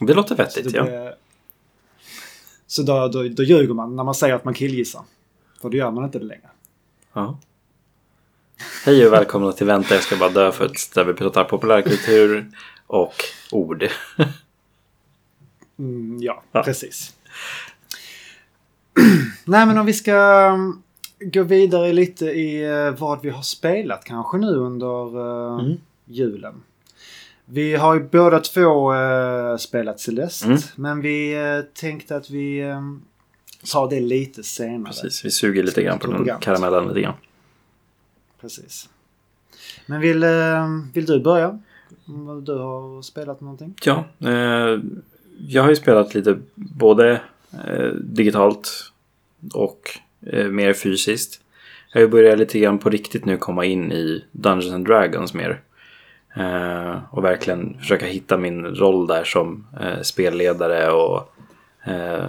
[0.00, 0.82] Det låter Så, vettigt, ja.
[0.84, 1.14] blir-
[2.66, 5.02] så då, då, då ljuger man när man säger att man killgissar.
[5.60, 6.48] För då gör man inte det längre.
[7.12, 7.38] ja.
[8.84, 12.50] Hej och välkomna till Vänta, jag ska bara dö för ett där vi pratar populärkultur
[12.86, 13.12] och
[13.52, 13.88] ord.
[15.78, 16.62] Mm, ja, Ja.
[16.62, 17.14] precis.
[19.44, 20.12] Nej men om vi ska
[20.54, 20.83] mm,
[21.20, 25.18] gå vidare lite i eh, vad vi har spelat kanske nu under
[25.57, 25.76] eh, Mm.
[26.04, 26.54] julen.
[27.46, 30.46] Vi har ju båda två eh, spelat Celeste.
[30.46, 30.59] Mm.
[30.76, 32.80] Men vi eh, tänkte att vi eh,
[33.72, 34.92] tar det lite senare.
[34.92, 37.14] Precis, vi suger lite grann på den karamellen lite grann.
[38.40, 38.88] Precis.
[39.87, 41.59] Men vill, eh, vill du börja?
[42.07, 43.74] Om du har spelat någonting?
[43.85, 44.80] Ja, eh,
[45.48, 47.20] jag har ju spelat lite både
[47.68, 48.92] Eh, digitalt
[49.54, 51.40] och eh, mer fysiskt.
[51.92, 55.34] Jag har ju börjat lite grann på riktigt nu komma in i Dungeons and Dragons
[55.34, 55.60] mer.
[56.36, 61.34] Eh, och verkligen försöka hitta min roll där som eh, spelledare och
[61.86, 62.24] eh,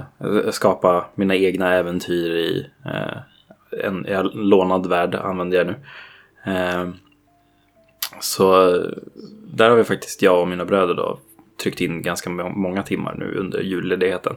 [0.52, 3.18] skapa mina egna äventyr i eh,
[3.84, 5.76] en, en lånad värld använder jag nu.
[6.52, 6.90] Eh,
[8.20, 8.78] så
[9.48, 11.20] där har vi faktiskt, jag och mina bröder då,
[11.64, 14.36] tryckt in ganska många timmar nu under julledigheten.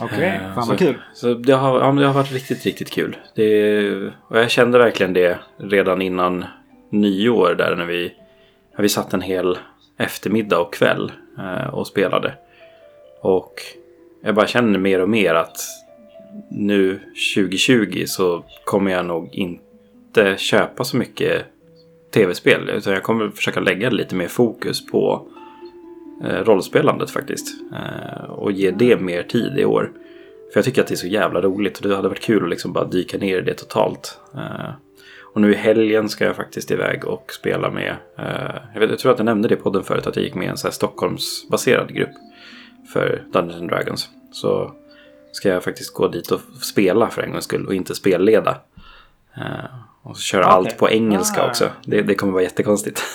[0.00, 0.94] Okej, okay, Eh, fan vad kul.
[1.14, 3.16] Så det har, ja, det har varit riktigt, riktigt kul.
[3.34, 3.90] Det,
[4.28, 6.44] och jag kände verkligen det redan innan
[6.90, 8.12] nyår där när vi,
[8.76, 9.58] när vi satt en hel
[9.98, 12.34] eftermiddag och kväll eh, och spelade.
[13.20, 13.54] Och
[14.22, 15.56] jag bara känner mer och mer att
[16.50, 17.00] nu
[17.36, 21.44] 2020 så kommer jag nog inte köpa så mycket
[22.14, 22.68] tv-spel.
[22.68, 25.26] Utan jag kommer försöka lägga lite mer fokus på
[26.22, 27.46] rollspelandet faktiskt.
[27.72, 29.92] Eh, och ge det mer tid i år.
[30.52, 32.50] För jag tycker att det är så jävla roligt och det hade varit kul att
[32.50, 34.18] liksom bara dyka ner i det totalt.
[34.34, 34.70] Eh,
[35.34, 38.98] och nu i helgen ska jag faktiskt iväg och spela med, eh, jag, vet, jag
[38.98, 40.72] tror att jag nämnde det i podden förut, att jag gick med en så här
[40.72, 42.10] Stockholmsbaserad grupp
[42.92, 44.08] för Dungeons and Dragons.
[44.32, 44.72] Så
[45.32, 48.56] ska jag faktiskt gå dit och spela för en gångs skull och inte spelleda.
[49.36, 49.64] Eh,
[50.02, 50.54] och så köra Okej.
[50.54, 51.48] allt på engelska Ah.
[51.48, 51.70] också.
[51.84, 53.02] Det, det kommer vara jättekonstigt.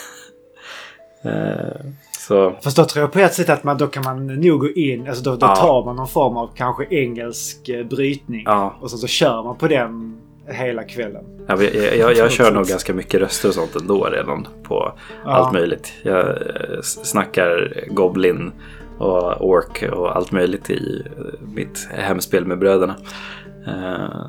[2.27, 4.69] så Fast då tror jag på ett sätt att man, då kan man nog gå
[4.69, 5.55] in, alltså då, då Ja.
[5.55, 8.43] tar man någon form av kanske engelsk eh, brytning.
[8.45, 11.23] ja, Och sen så kör man på den hela kvällen.
[11.47, 14.93] jag, jag, jag, jag kör nog ganska mycket röster och sånt ändå redan på
[15.25, 15.31] Ja.
[15.31, 15.93] allt möjligt.
[16.03, 18.51] Jag eh, snackar Goblin
[18.97, 21.23] och Ork och allt möjligt i eh,
[21.55, 22.95] mitt hemspel med bröderna.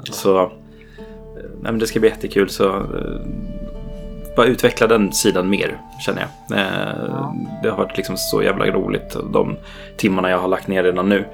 [0.04, 0.52] Så
[1.36, 2.48] nej, men det ska bli jättekul.
[2.48, 2.82] Så
[4.36, 6.58] bara utveckla den sidan mer känner jag.
[6.58, 7.32] Eh.
[7.62, 9.56] Det har varit liksom så jävla roligt de
[9.96, 11.24] timmarna jag har lagt ner redan nu.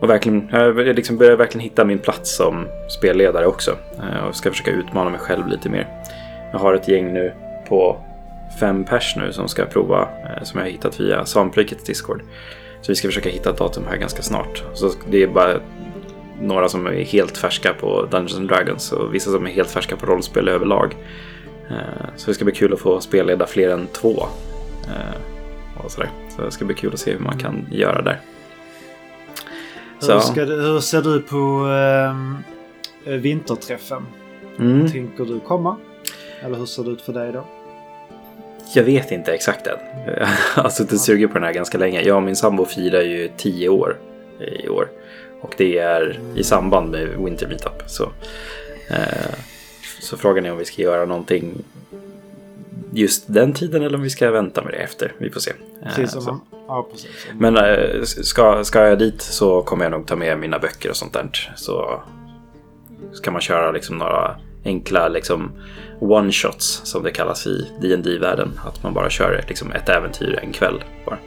[0.00, 2.66] Och verkligen, jag liksom börjar verkligen hitta min plats som
[2.98, 3.70] spelledare också.
[3.98, 5.88] Eh, Och ska försöka utmana mig själv lite mer.
[6.52, 7.32] Jag har ett gäng nu
[7.68, 7.96] på
[8.60, 12.22] fem pers nu som ska prova, eh, som jag har hittat via Svanprykets Discord.
[12.80, 14.64] Så vi ska försöka hitta ett datum här ganska snart.
[14.74, 15.54] Så det är bara
[16.40, 19.96] några som är helt färska på Dungeons and Dragons och vissa som är helt färska
[19.96, 20.94] på rollspel överlag.
[21.72, 24.26] Eh, Så det ska bli kul att få spelleda fler än två.
[24.86, 26.10] Eh, Och sådär.
[26.36, 28.20] Så det ska bli kul att se hur man kan göra där.
[30.00, 31.68] Hur, ska du, hur ser du på
[33.04, 34.06] eh, vinterträffen?
[34.58, 34.90] Mm.
[34.90, 35.76] Tänker du komma?
[36.44, 37.44] Eller hur ser det ut för dig då?
[38.74, 39.78] Jag vet inte exakt än.
[40.56, 42.02] Jag har suttit och sugit på den här ganska länge.
[42.02, 43.96] Jag och min sambo firar ju tio år
[44.62, 44.88] i år.
[45.40, 47.82] Och det är i samband med Winter Meetup.
[47.86, 48.02] Så,
[48.90, 49.34] eh,
[50.02, 51.64] så frågan är om vi ska göra någonting
[52.92, 55.12] just den tiden eller om vi ska vänta med det efter.
[55.18, 55.50] Vi får se.
[55.50, 56.30] Eh, Precis som så.
[56.30, 57.10] man, ja, precis.
[57.38, 60.96] Men eh, ska, ska jag dit så kommer jag nog ta med mina böcker och
[60.96, 61.52] sånt där.
[61.56, 62.02] Så
[63.12, 65.50] ska man köra liksom några enkla liksom
[66.00, 70.52] one-shots som det kallas i dd världen Att man bara kör liksom ett äventyr en
[70.52, 71.18] kväll bara.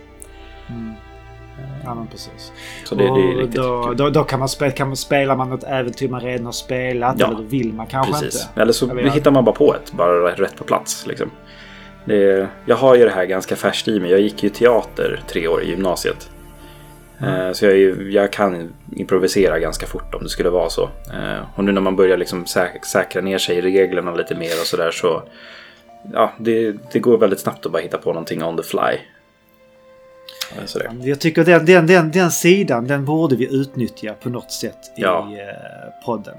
[1.86, 2.52] Ja, men precis.
[2.84, 5.36] Så det, det är Och riktigt då, då, då kan man spela, kan man spela
[5.36, 8.48] man något äventyr man redan har spelat Ja, eller vill man kanske Precis.
[8.50, 8.62] inte.
[8.62, 11.08] Eller så Eller hittar man bara på ett, bara rätt på plats.
[11.08, 11.32] Liksom.
[12.06, 14.12] Det, jag har ju det här ganska färskt i mig.
[14.12, 16.30] Jag gick ju teater tre år i gymnasiet.
[17.21, 20.84] Eh, Så jag, är jag kan improvisera ganska fort om det skulle vara så.
[21.13, 24.52] Eh, Och nu när man börjar liksom säk- säkra ner sig i reglerna lite mer
[24.62, 25.24] och sådär så...
[26.13, 28.98] Ja, det, det går väldigt snabbt att bara hitta på någonting on the fly.
[30.66, 30.92] Sådär.
[31.04, 35.30] Jag tycker den, den, den, den sidan den borde vi utnyttja på något sätt Ja.
[35.32, 36.38] i eh, podden.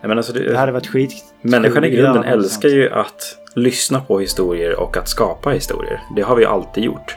[0.00, 1.24] Jag menar, alltså det, Det hade varit skit.
[1.42, 6.02] Människan i grunden älskar ju att lyssna på historier och att skapa historier.
[6.16, 7.16] Det har vi alltid gjort.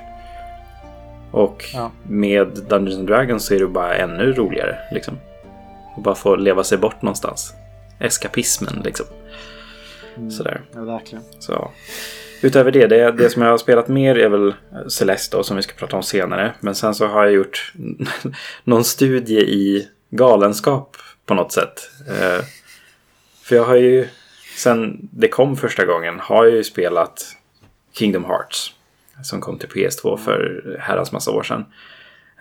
[1.31, 1.91] Och Ja.
[2.03, 4.77] med Dungeons and Dragons så är det bara ännu roligare.
[4.91, 5.19] Liksom.
[5.95, 7.53] Och bara få leva sig bort någonstans.
[7.99, 9.05] Eskapismen liksom.
[10.31, 10.61] Sådär.
[10.75, 11.23] Ja, verkligen.
[11.39, 11.71] Så.
[12.41, 14.53] Utöver det, det, det som jag har spelat mer är väl
[14.87, 16.53] Celeste då, som vi ska prata om senare.
[16.59, 17.73] Men sen så har jag gjort
[18.63, 21.89] någon studie i galenskap på något sätt.
[22.07, 22.43] Eh,
[23.43, 24.07] för jag har ju,
[24.55, 27.35] sen det kom första gången, har jag ju spelat
[27.93, 28.73] Kingdom Hearts.
[29.23, 31.65] Som kom till PS2 för herrans massa år sedan.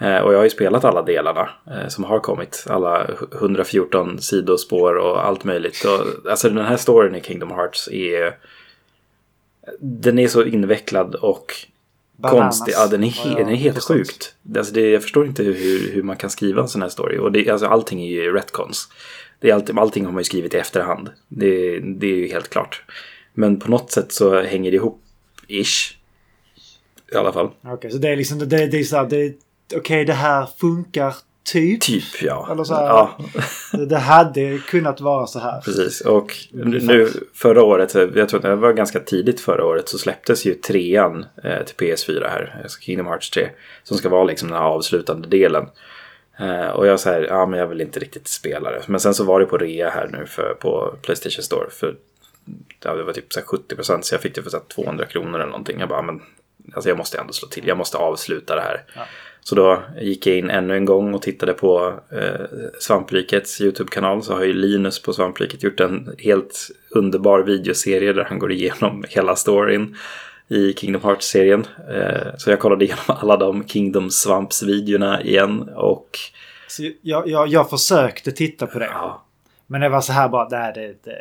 [0.00, 2.64] Eh, och jag har ju spelat alla delarna eh, som har kommit.
[2.68, 5.84] Alla 114 sidospår och allt möjligt.
[5.84, 8.36] Och, alltså den här storyn i Kingdom Hearts är...
[9.80, 11.52] Den är så invecklad och
[12.16, 12.58] Bananas.
[12.58, 12.74] konstig.
[12.76, 14.34] Ja, den är, Ja, he- den är helt sjukt.
[14.56, 17.18] Alltså det, jag förstår inte hur, hur man kan skriva en sån här story.
[17.18, 18.88] Och det, alltså allting är ju retcons.
[19.40, 21.10] Det är alltid, allting har man ju skrivit i efterhand.
[21.28, 22.82] Det, det är ju helt klart.
[23.34, 25.02] Men på något sätt så hänger det ihop,
[25.48, 25.94] ish.
[27.12, 27.50] I alla fall.
[27.64, 29.34] Okej, så det är liksom det, det är så här, det
[29.76, 31.14] Okej, det här funkar
[31.52, 31.80] typ.
[31.80, 32.48] Typ, ja.
[32.52, 33.18] Eller så här- ja.
[33.86, 35.60] Det, hade kunnat vara så här.
[35.60, 39.98] Precis, och nu förra året, jag tror att det var ganska tidigt förra året, så
[39.98, 43.48] släpptes ju trean eh, till PS4 här, alltså Kingdom Hearts 3,
[43.82, 45.66] som ska vara liksom den här avslutande delen.
[46.40, 48.82] Eh, och jag säger, ja men jag vill inte riktigt spela det.
[48.86, 51.94] Men sen så var det på rea här nu för, på Playstation Store för
[52.84, 54.64] ja, det var typ så här 70 procent så jag fick det för så här
[54.74, 55.80] 200 kronor eller någonting.
[55.80, 56.20] Jag bara, men
[56.74, 58.82] alltså jag måste ändå slå till, jag måste avsluta det här.
[58.96, 59.02] Ja.
[59.40, 62.46] Så då gick jag in ännu en gång och tittade på eh,
[62.80, 64.22] Svamprikets YouTube-kanal.
[64.22, 69.04] Så har ju Linus på Svampriket gjort en helt underbar videoserie där han går igenom
[69.08, 69.96] hela storyn
[70.48, 71.66] i Kingdom Hearts-serien.
[71.90, 76.08] Eh, så jag kollade igenom alla de Kingdom Svamps-videorna igen och
[77.02, 78.84] jag, jag, jag försökte titta på det.
[78.92, 79.24] ja,
[79.66, 81.18] Men det var så här bara, nej, det, det,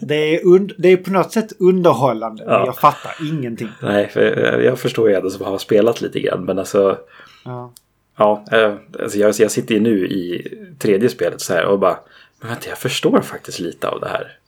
[0.00, 2.44] det, är und, det är på något sätt underhållande.
[2.44, 2.66] Men Ja.
[2.66, 3.68] jag fattar ingenting.
[3.82, 6.98] nej, för jag, jag förstår ju ändå som har spelat lite grann, men alltså
[7.44, 7.72] Ja.
[8.16, 11.98] Ja, eh, alltså jag, jag sitter ju nu i tredje spelet så här och bara
[12.40, 14.38] Men vänta, jag förstår faktiskt lite av det här.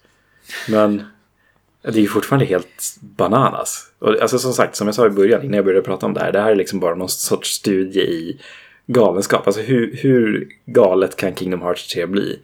[0.69, 1.03] Men
[1.83, 3.93] det är ju fortfarande helt bananas.
[3.99, 6.21] Och alltså som sagt, som jag sa i början innan jag började prata om det
[6.21, 6.33] här.
[6.33, 8.41] Det här är liksom bara någon sorts studie i
[8.87, 9.47] galenskap.
[9.47, 12.39] Alltså hur, hur galet kan Kingdom Hearts 3 bli?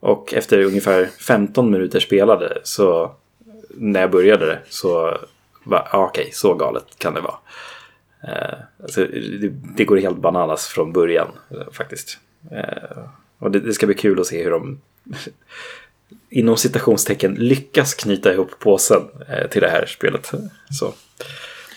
[0.00, 3.14] Och efter ungefär 15 minuter spelade så
[3.68, 5.18] när jag började det så
[5.64, 7.36] var ja, okej, så galet kan det vara.
[8.28, 9.04] Eh, alltså,
[9.40, 12.18] det, det går helt bananas från början eh, faktiskt.
[12.50, 12.98] Eh,
[13.38, 14.80] och det, det ska bli kul att se hur de
[16.30, 19.02] inom citationstecken lyckas knyta ihop påsen
[19.50, 20.32] till det här spelet.
[20.78, 20.92] Så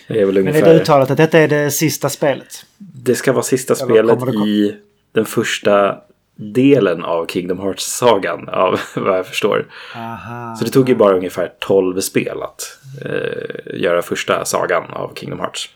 [0.07, 0.69] det är väl Men ungefär...
[0.69, 2.65] är det uttalat att detta är det sista spelet?
[2.77, 4.75] Det ska vara sista Eller spelet kom- i
[5.11, 5.97] den första
[6.35, 9.65] delen av Kingdom Hearts-sagan av vad jag förstår.
[9.95, 10.55] Aha.
[10.55, 15.39] Så det tog ju bara ungefär 12 spel att eh, göra första sagan av Kingdom
[15.39, 15.69] Hearts.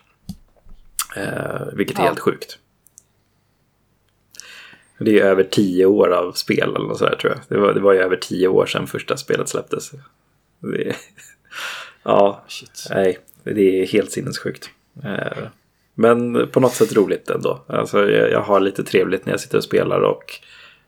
[1.16, 2.06] Eh, vilket är Ja.
[2.06, 2.58] helt sjukt.
[4.98, 7.40] Det är över 10 år av spel eller sådär tror jag.
[7.48, 9.90] Det var, det var ju över 10 år sedan första spelet släpptes.
[10.58, 10.96] Det
[12.02, 12.86] ja, Shit.
[12.90, 14.70] nej, det är helt sinnessjukt.
[15.04, 15.42] Eh,
[15.94, 17.64] men på något sätt roligt ändå.
[17.66, 20.24] Alltså, jag, jag har lite trevligt när jag sitter och spelar och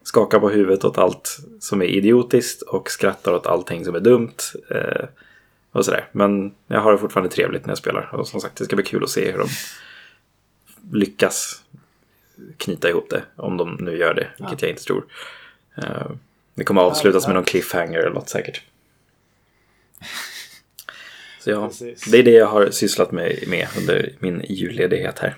[0.02, 4.34] skakar på huvudet åt allt som är idiotiskt och skrattar åt allting som är dumt.
[4.70, 5.04] Eh,
[5.72, 6.08] och sådär.
[6.12, 8.14] Men jag har det fortfarande trevligt när jag spelar.
[8.14, 9.48] Och som sagt, det ska bli kul att se hur de
[10.92, 11.62] lyckas
[12.56, 13.22] knyta ihop det.
[13.36, 15.04] Om de nu gör det, vilket jag inte tror.
[15.76, 16.10] Eh,
[16.54, 18.62] det kommer att avslutas med någon cliffhanger eller något säkert.
[21.40, 22.04] Så ja, Precis.
[22.04, 25.36] det är det jag har sysslat med, med under min julledighet här.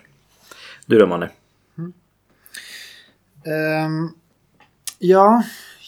[0.87, 1.31] Du då Manne?
[3.47, 4.09] Ehm,
[4.99, 5.43] ja,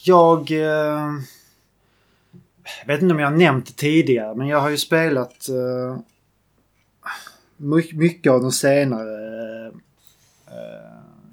[0.05, 0.51] jag...
[0.51, 1.21] Uh,
[2.87, 5.99] vet inte om jag har nämnt det tidigare, men jag har ju spelat uh,
[7.57, 9.73] mycket av de senare uh,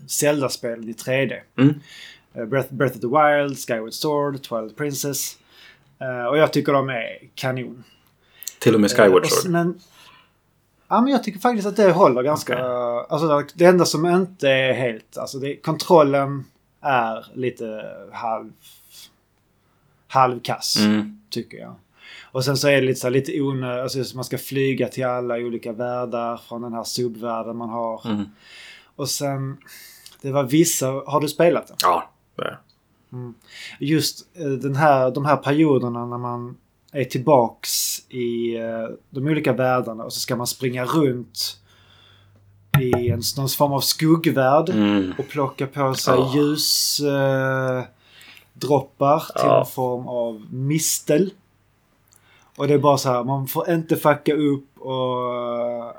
[0.08, 1.40] Zelda-spelen i 3D.
[1.58, 1.74] Mm.
[2.34, 5.38] Eh, Breath, Breath of the Wild, Skyward Sword, Twilight Princess.
[6.00, 7.84] Eh, och jag tycker de är kanon.
[8.60, 9.52] Till och med Eh, Skyward Sword?
[9.52, 9.80] Men,
[10.88, 12.54] ja, men jag tycker faktiskt att det håller ganska...
[12.54, 13.06] Okej.
[13.10, 15.18] Alltså, det enda som inte är helt...
[15.18, 16.46] Alltså det, kontrollen
[16.82, 18.52] är lite halv...
[20.08, 21.22] Halvkass, Mm.
[21.30, 21.76] tycker jag.
[22.34, 23.98] Och sen så är det lite, så här, lite onödigt.
[23.98, 28.02] Alltså man ska flyga till alla olika världar från den här subvärlden man har.
[28.10, 28.24] Mm.
[28.96, 29.58] Och sen...
[30.22, 30.88] Det var vissa...
[30.88, 31.78] Har du spelat den?
[31.82, 32.58] Ja, det är.
[33.80, 36.58] just eh, den här, de här perioderna när man
[36.92, 41.60] är tillbaks i eh, de olika världarna och så ska man springa runt
[42.82, 45.14] i en någon form av skuggvärld Mm.
[45.18, 46.32] och plocka på sig Ja.
[46.36, 47.86] ljusdroppar
[49.16, 49.60] eh, till Ja.
[49.60, 51.34] en form av mistel.
[52.56, 55.94] Och det är bara så här, man får inte fucka upp och...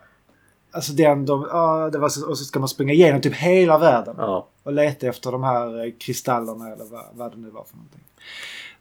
[0.70, 3.78] Alltså den, de, ja, det var så, och så ska man springa igenom typ hela
[3.78, 4.46] världen Ja.
[4.62, 8.00] och leta efter de här eh, kristallerna eller vad, vad det nu var för någonting.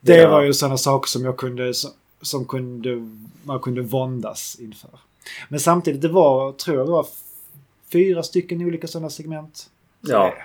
[0.01, 0.30] Det Ja.
[0.30, 3.09] var ju sådana saker som jag kunde, som, som kunde,
[3.43, 4.89] man kunde våndas inför.
[5.49, 7.07] Men samtidigt, det var, tror jag det var
[7.91, 9.69] fyra stycken olika sådana segment.
[10.05, 10.24] Så Ja.
[10.24, 10.36] Det,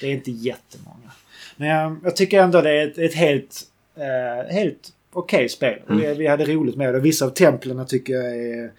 [0.00, 1.10] det är inte jättemånga.
[1.56, 3.60] Men jag, jag tycker ändå det är ett, ett helt,
[3.96, 5.78] eh, helt okej spel.
[5.88, 6.18] Mm.
[6.18, 7.00] Vi, hade roligt med det.
[7.00, 8.72] Vissa av templen tycker jag är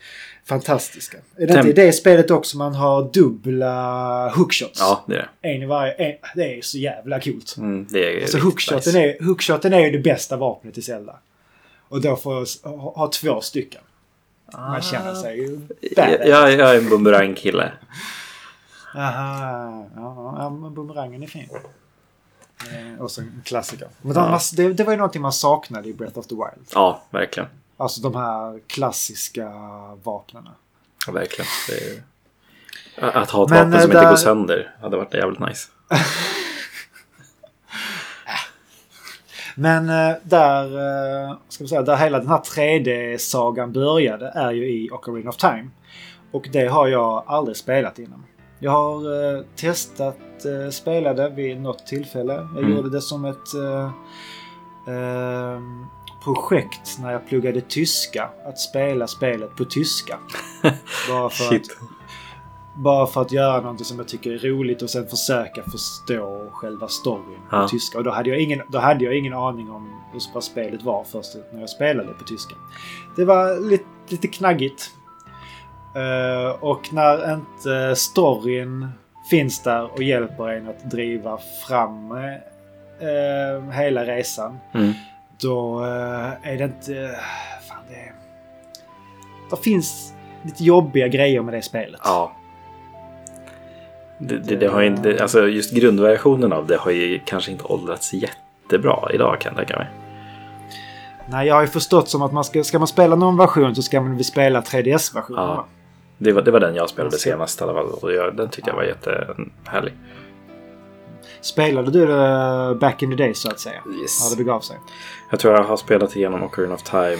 [0.45, 1.17] fantastiska.
[1.37, 4.79] Är det Tem- inte i det spelet också man har dubbla hookshots?
[4.79, 5.29] ja, det är.
[5.41, 5.93] En i varje.
[5.93, 7.55] En, det är så jävla coolt.
[7.57, 8.99] Mm, det är Alltså hookshoten, nice.
[9.19, 11.15] är, hookshoten är ju det bästa vapnet i Zelda.
[11.89, 13.81] Och då får jag ha, ha två stycken.
[14.53, 17.71] Man känner sig ju Jag, jag jag är en boomerang-kille.
[18.95, 21.49] Aha, ja, ja, bumerangen är fin.
[22.71, 23.87] Eh, och så en klassiker.
[24.01, 24.21] Men Ja.
[24.23, 26.67] de, man- det, det var ju någonting man saknade i Breath of the Wild.
[26.73, 27.49] Ja, verkligen.
[27.77, 29.49] Alltså de här klassiska
[30.03, 30.49] vapnen.
[31.07, 31.47] Ja, verkligen.
[31.71, 32.03] Är...
[33.17, 35.67] Att ha ett Men, vapen som eh, inte där- går sönder hade varit jävligt nice.
[39.55, 40.65] Men eh, där,
[41.49, 45.69] ska vi säga, där hela den här 3D-sagan började är ju i Ocarina of Time.
[46.31, 48.23] Och det har jag aldrig spelat innan.
[48.59, 52.33] Jag har eh, testat eh, spela det vid något tillfälle.
[52.33, 52.77] Jag Mm.
[52.77, 53.53] gjorde det som ett...
[53.53, 53.85] Eh,
[54.93, 55.59] eh,
[56.23, 58.29] projekt när jag pluggade tyska.
[58.45, 60.19] Att spela spelet på tyska.
[61.09, 61.61] Bara för, att,
[62.75, 66.87] bara för att göra någonting som jag tycker är roligt och sen försöka förstå själva
[66.87, 67.67] storyn på Ja.
[67.67, 67.97] tyska.
[67.97, 71.35] Och då hade, jag ingen, då hade jag ingen aning om hur spelet var först
[71.53, 72.55] när jag spelade på tyska.
[73.15, 74.91] Det var lite, lite knaggigt.
[75.95, 78.87] Eh, och när inte storyn
[79.29, 84.57] finns där och hjälper en att driva fram eh, hela resan.
[84.73, 84.93] Mm.
[85.41, 87.19] Då eh, är det inte...
[87.69, 88.11] Fan, det...
[89.49, 90.13] Det finns
[90.43, 92.01] lite jobbiga grejer med det spelet.
[92.03, 92.31] Ja.
[94.17, 98.13] Det, det, det har inte, alltså just grundversionen av det har ju kanske inte åldrats
[98.13, 99.87] jättebra idag kan jag tänka mig.
[101.25, 103.81] Nej, jag har ju förstått som att man ska, ska man spela någon version så
[103.81, 105.43] ska man väl spela 3DS-versionen.
[105.43, 105.65] Ja.
[106.21, 107.19] Det var, det var den jag spelade Okej.
[107.19, 107.85] senast i alla fall.
[108.01, 109.93] Och jag, den tyckte jag var jättehärlig.
[111.41, 113.81] Spelade du det back in the day så att säga?
[114.01, 114.19] Yes.
[114.23, 114.77] Ja, det begav sig.
[115.31, 117.17] Jag tror jag har spelat igenom Ocarina of Time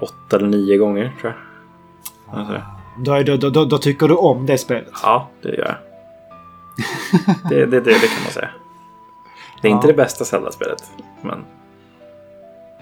[0.00, 1.34] åtta eller nio gånger tror
[2.28, 2.38] jag.
[2.38, 2.62] Alltså,
[2.98, 4.88] Då, då, då, då, tycker du om det spelet?
[5.02, 5.76] ja, det gör jag.
[7.50, 8.48] Det, det, det, det kan man säga.
[9.62, 9.92] Det är inte Ja.
[9.92, 10.82] det bästa Zelda-spelet.
[11.22, 11.44] Men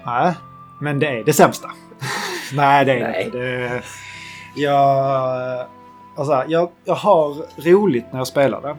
[0.05, 0.33] Nej,
[0.81, 1.71] men det är det sämsta.
[2.53, 3.25] Nej, det är Nej.
[3.25, 3.37] inte.
[3.37, 3.81] Det,
[4.55, 5.65] jag,
[6.17, 8.75] alltså, jag, jag har roligt när jag spelar det.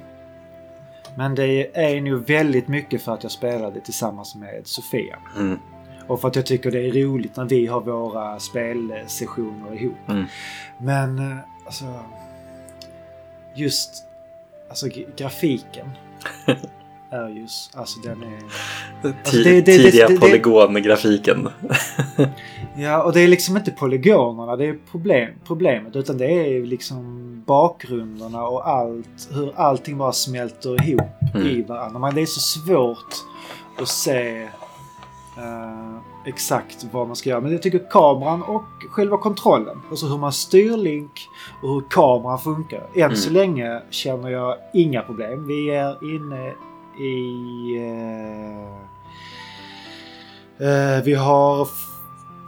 [1.16, 5.16] Men det är nog väldigt mycket för att jag spelar det tillsammans med Sofia.
[5.36, 5.58] mm,
[6.06, 10.08] Och för att jag tycker det är roligt när vi har våra spelsessioner ihop.
[10.08, 10.24] Mm.
[10.78, 11.84] Men eh, alltså...
[13.54, 14.04] Just
[14.68, 15.90] alltså, grafiken.
[17.10, 17.76] är just...
[17.76, 18.38] Alltså den är...
[19.08, 21.48] Alltså, det- det- det- tidiga polygongrafiken.
[22.78, 25.96] Ja, och det är liksom inte polygonerna det är problem, problemet.
[25.96, 29.28] Utan det är liksom bakgrunderna och allt.
[29.32, 31.02] Hur allting bara smälter ihop
[31.34, 31.46] Mm.
[31.46, 31.98] i varandra.
[32.00, 33.14] Men det är så svårt
[33.82, 34.42] att se
[35.36, 37.40] eh, exakt vad man ska göra.
[37.40, 39.80] Men jag tycker kameran och själva kontrollen.
[39.90, 41.28] Alltså hur man styr Link
[41.62, 42.82] och hur kameran funkar.
[42.94, 43.16] Än Mm.
[43.16, 45.46] så länge känner jag inga problem.
[45.46, 46.48] Vi är inne
[47.04, 47.76] i...
[50.60, 51.68] eh, eh, vi har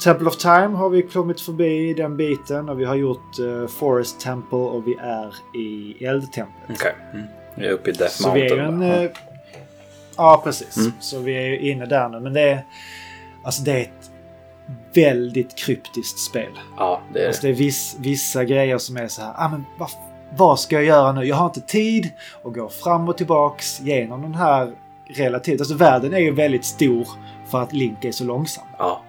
[0.05, 4.20] Temple of Time har vi kommit förbi den biten och vi har gjort eh, Forest
[4.20, 6.70] Temple och vi är i Eldtemplet.
[6.70, 6.94] Okej.
[7.12, 7.26] Mm.
[7.55, 8.82] Jag är uppe i Death Så vi är Mountain.
[8.92, 9.05] en...
[9.05, 9.11] eh,
[10.16, 10.76] Ja, precis.
[10.76, 10.92] Mm.
[11.01, 12.20] Så vi är ju inne där nu.
[12.20, 12.64] Men det är...
[13.44, 14.11] Alltså det är ett
[14.94, 16.53] väldigt kryptiskt spel.
[16.76, 19.64] Ja, det är Alltså det är viss, vissa grejer som är så här, ah, men
[19.78, 19.90] vad,
[20.36, 21.24] vad ska jag göra nu?
[21.24, 22.11] Jag har inte tid
[22.44, 24.72] att gå fram och tillbaks genom den här
[25.09, 25.61] relativt...
[25.61, 27.09] Alltså världen är ju väldigt stor
[27.51, 28.64] för att Link är så långsam.
[28.78, 29.03] Ja,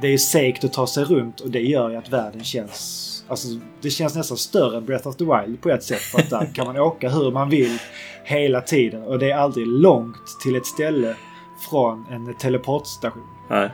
[0.00, 3.04] Det är segt att ta sig runt och det gör ju att världen känns...
[3.28, 3.48] Alltså
[3.80, 6.00] det känns nästan större än Breath of the Wild på ett sätt.
[6.00, 7.78] För att där kan man åka hur man vill
[8.24, 11.16] hela tiden och det är aldrig långt till ett ställe
[11.70, 13.22] från en teleportstation.
[13.48, 13.70] nej.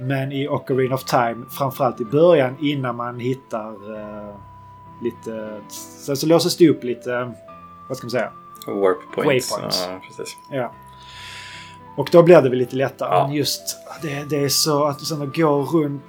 [0.00, 4.34] Men i Ocarina of Time, framförallt i början innan man hittar eh,
[5.02, 5.60] lite...
[6.04, 7.32] Sen så låses det upp lite...
[7.88, 8.32] Vad ska man säga?
[8.66, 9.52] Warp points.
[9.52, 9.86] Waypoints.
[9.88, 10.36] Ja, precis.
[10.50, 10.74] Ja.
[11.98, 13.08] Och då blir det väl lite lättare.
[13.14, 13.26] Ja.
[13.26, 16.04] Men just det, det är så att sen gå runt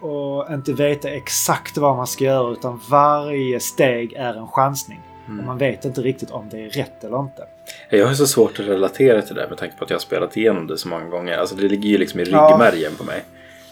[0.00, 5.00] och inte veta exakt vad man ska göra utan varje steg är en chansning.
[5.26, 5.40] Mm.
[5.40, 7.46] Och man vet inte riktigt om det är rätt eller inte.
[7.90, 10.36] Jag har så svårt att relatera till det med tanke på att jag har spelat
[10.36, 11.38] igenom det så många gånger.
[11.38, 12.48] Alltså det ligger ju liksom i Ja.
[12.50, 13.24] ryggmärgen på mig.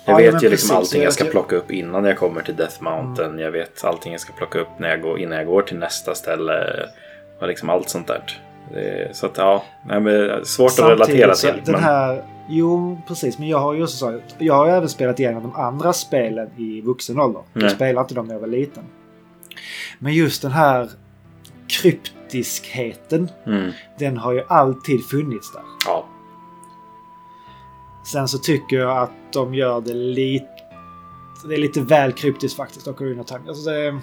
[0.05, 0.71] Jag Ja, vet ju liksom precis.
[0.71, 3.39] allting jag ska Jag- plocka upp innan jag kommer till Death Mountain.
[3.39, 6.15] Jag vet allting jag ska plocka upp när jag går, innan jag går till nästa
[6.15, 6.87] ställe.
[7.41, 8.23] Och liksom allt sånt där.
[9.13, 11.61] Så att ja, nej, men svårt att relatera till.
[11.65, 13.39] Den Men, här, jo, precis.
[13.39, 16.81] Men jag har ju också så, Jag har även spelat igenom de andra spelen i
[16.81, 17.43] vuxen ålder.
[17.53, 17.71] Jag Nej.
[17.71, 18.85] spelade inte dem när jag var liten.
[19.99, 20.89] Men just den här
[21.69, 23.29] kryptiskheten.
[23.47, 25.63] mm, Den har ju alltid funnits där.
[25.87, 26.05] ja,
[28.13, 30.47] Sen så tycker jag att de gör det lite...
[31.49, 33.41] Det är lite väl kryptiskt faktiskt, Ocarina of Time.
[33.49, 34.01] Alltså det,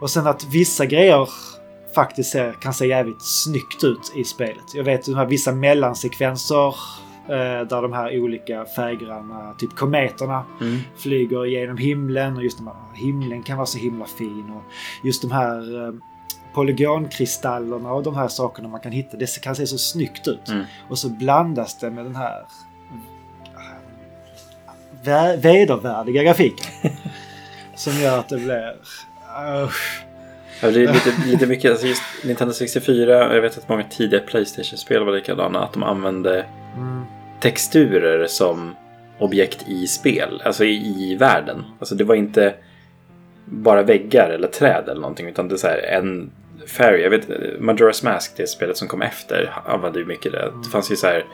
[0.00, 1.28] och sen att vissa grejer
[1.94, 4.74] faktiskt ser, kan se jävligt snyggt ut i spelet.
[4.74, 6.74] Jag vet de här vissa mellansekvenser
[7.28, 12.66] eh, där de här olika färggranna, typ kometerna, mm, flyger genom himlen och just de
[12.66, 14.50] här, himlen kan vara så himla fin.
[14.56, 14.62] Och
[15.06, 15.94] just de här eh,
[16.54, 19.16] polygonkristallerna och de här sakerna man kan hitta.
[19.16, 20.48] Det kan se så snyggt ut.
[20.48, 20.64] Mm.
[20.88, 22.44] Och så blandas det med den här
[25.04, 26.66] vä- vedervärdiga grafiken.
[27.74, 28.76] som gör att det blir...
[29.64, 30.04] Usch.
[30.62, 34.20] Ja, det är lite, lite mycket, alltså just Nintendo 64, jag vet att många tidiga
[34.20, 36.44] Playstation-spel var likadana, att de använde
[36.76, 37.02] Mm.
[37.40, 38.76] texturer som
[39.18, 41.64] objekt i spel, alltså i, i världen.
[41.78, 42.54] Alltså det var inte
[43.44, 46.30] bara väggar eller träd eller någonting, utan det är så här en,
[46.66, 47.28] Fairy, jag vet
[47.60, 50.52] Majora's Mask, det spelet som kom efter, använde ju mycket det.
[50.64, 51.24] Det fanns ju så här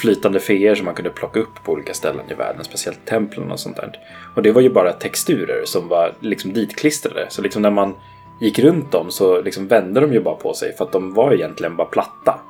[0.00, 3.60] flytande feer som man kunde plocka upp på olika ställen i världen, speciellt templen och
[3.60, 3.98] sånt där.
[4.36, 7.26] Och det var ju bara texturer som var liksom ditklistrade.
[7.28, 7.94] Så liksom när man
[8.40, 11.32] gick runt dem så liksom vände de ju bara på sig för att de var
[11.32, 12.40] egentligen bara platta.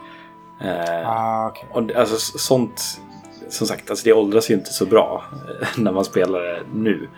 [0.61, 1.65] Eh, Ah, okej.
[1.73, 3.01] och alltså sånt,
[3.49, 5.25] som sagt, alltså det åldras ju inte så bra
[5.63, 7.09] eh, när man spelar det nu.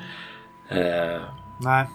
[0.68, 1.20] Eh,
[1.58, 1.86] Nej.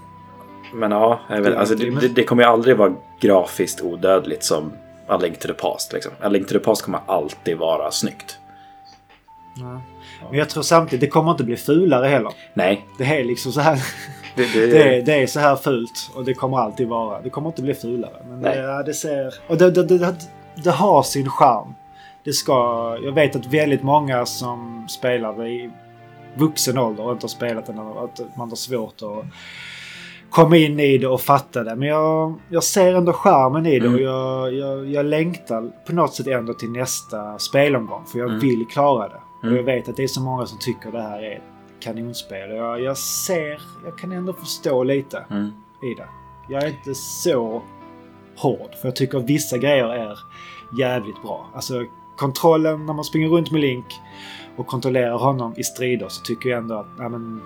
[0.73, 4.71] men ja, jag vet, Det- alltså, det, det kommer ju aldrig vara grafiskt odödligt som
[5.07, 5.93] A Link to the Past.
[5.93, 6.11] Liksom.
[6.21, 8.37] A Link to the Past kommer alltid vara snyggt.
[9.55, 9.79] Nej.
[10.29, 12.31] Men jag tror samtidigt, det kommer inte bli fulare heller.
[12.53, 13.79] Nej, Det är liksom så här.
[14.37, 17.21] Det, det, Det är, det är så här fult och det kommer alltid vara.
[17.21, 18.13] Det kommer inte bli fulare.
[18.29, 19.33] Men det, det ser...
[19.47, 19.57] Och
[20.63, 21.73] det, har sin charm.
[22.23, 22.53] Det ska...
[23.03, 25.69] Jag vet att väldigt många som spelar det i
[26.35, 29.25] vuxen ålder och inte har spelat det, att man har svårt att
[30.29, 31.75] komma in i det och fatta det.
[31.75, 33.93] Men jag, jag ser ändå charmen i det Mm.
[33.95, 38.03] och jag, jag, jag längtar på något sätt ändå till nästa spelomgång.
[38.11, 38.39] För jag Mm.
[38.39, 39.21] vill klara det.
[39.39, 39.55] Och Mm.
[39.55, 41.41] jag vet att det är så många som tycker det här är
[41.79, 42.49] kanonspel.
[42.55, 45.45] Jag, jag ser, jag kan ändå förstå lite Mm.
[45.91, 46.07] i det.
[46.49, 47.61] Jag är inte så
[48.37, 48.75] hård.
[48.81, 50.19] För jag tycker vissa grejer är
[50.79, 51.47] jävligt bra.
[51.55, 51.85] Alltså
[52.17, 53.85] kontrollen när man springer runt med Link
[54.57, 57.41] och kontrollerar honom i strider så tycker jag ändå att ja, men,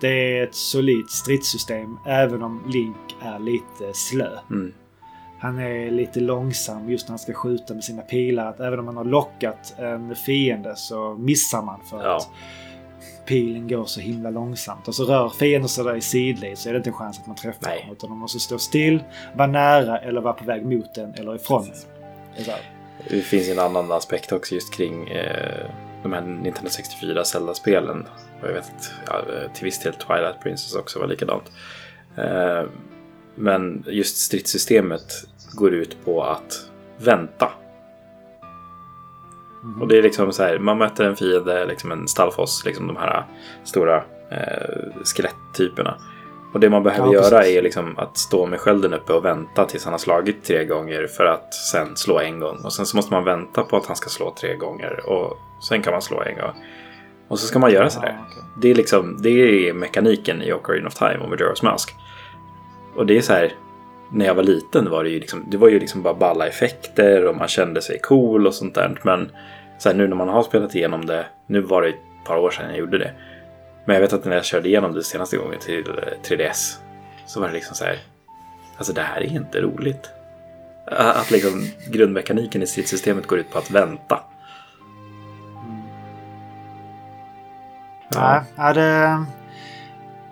[0.00, 4.30] det är ett solidt stridssystem även om Link är lite slö.
[4.50, 4.72] Mm.
[5.38, 8.46] Han är lite långsam just när han ska skjuta med sina pilar.
[8.46, 12.16] Att även om man har lockat en fiende så missar man för Ja.
[12.16, 12.28] att
[13.26, 14.88] pilen går så himla långsamt.
[14.88, 17.26] Och så rör fienden sig där i sidled så är det inte en chans att
[17.26, 17.80] man träffar Nej.
[17.80, 17.92] dem.
[17.92, 19.04] Utan de måste stå still,
[19.34, 22.44] vara nära eller vara på väg mot den eller ifrån den.
[23.08, 25.66] Det finns en annan aspekt också just kring eh,
[26.02, 28.06] de här Nintendo 64 Zelda-spelen.
[28.42, 28.72] Jag vet
[29.06, 31.52] att till viss del Twilight Princess också var likadant.
[32.16, 32.62] Eh,
[33.34, 35.12] men just stridssystemet
[35.52, 37.52] går ut på att vänta.
[39.64, 39.82] Mhm.
[39.82, 42.96] Och det är liksom så här, man möter en fiende, liksom en stallfoss, liksom de
[42.96, 43.24] här
[43.64, 43.96] stora
[44.30, 45.94] eh, skeletttyperna.
[46.52, 49.64] Och det man behöver Ja, göra är liksom att stå med skölden uppe och vänta
[49.64, 52.58] tills han har slagit tre gånger för att sen slå en gång.
[52.64, 55.38] Och sen så måste man vänta på att han ska slå tre gånger och
[55.68, 56.52] sen kan man slå en gång.
[57.28, 58.16] Och så ska man göra sådär.
[58.18, 58.42] Ja, okej.
[58.62, 61.94] Det är liksom, det är mekaniken i Ocarina of Time och Majora's Mask.
[62.96, 63.52] Och det är så här,
[64.10, 67.26] när jag var liten var det ju liksom, det var ju liksom bara balla effekter
[67.26, 69.00] och man kände sig cool och sånt där.
[69.02, 69.30] Men
[69.84, 72.68] här, nu när man har spelat igenom det, nu var det ett par år sedan
[72.68, 73.12] jag gjorde det.
[73.84, 76.78] Men jag vet att när jag körde igenom det senaste gången till eh, 3DS
[77.26, 77.98] så var det liksom så här,
[78.76, 80.10] alltså det här är inte roligt.
[80.86, 84.20] Att liksom grundmekaniken i stridssystemet går ut på att vänta.
[88.14, 89.24] Nej, ja, det...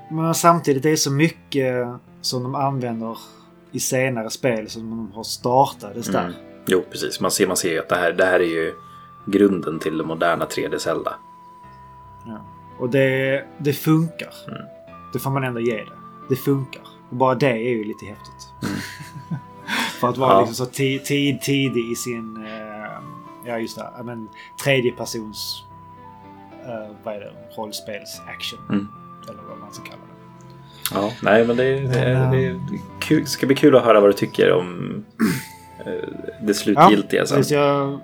[0.08, 1.86] Men samtidigt det är så mycket
[2.20, 3.18] som de använder
[3.72, 6.24] i senare spel som de har startades där.
[6.24, 6.32] Mm.
[6.66, 7.20] Jo, precis.
[7.20, 8.72] Man ser, man ser ju att det här, det här är ju
[9.26, 11.14] grunden till det moderna 3D Zelda.
[12.26, 12.40] Ja.
[12.78, 14.30] Och det, det funkar.
[14.48, 14.62] Mm.
[15.12, 15.92] Det får man ändå ge det.
[16.28, 16.82] Det funkar.
[17.10, 18.48] Och bara det är ju lite häftigt.
[20.00, 20.40] För att vara Mm.
[20.42, 20.46] Ja.
[20.48, 22.46] liksom så ti- tid, tidig i sin...
[22.46, 22.92] Eh,
[23.46, 23.88] ja, just det.
[23.96, 24.28] Ja, men
[24.64, 25.64] tredje persons...
[26.66, 27.32] Eh, vad är det?
[27.56, 28.58] Rollspels action.
[28.68, 28.88] Mm.
[29.28, 30.08] Eller vad man ska kalla det.
[30.94, 34.08] Ja, nej men det, det, Men, det, det kul, ska bli kul att höra vad
[34.10, 35.04] du tycker om
[35.86, 35.92] eh,
[36.42, 37.36] det slutgiltiga sen.
[37.36, 38.00] precis, jag,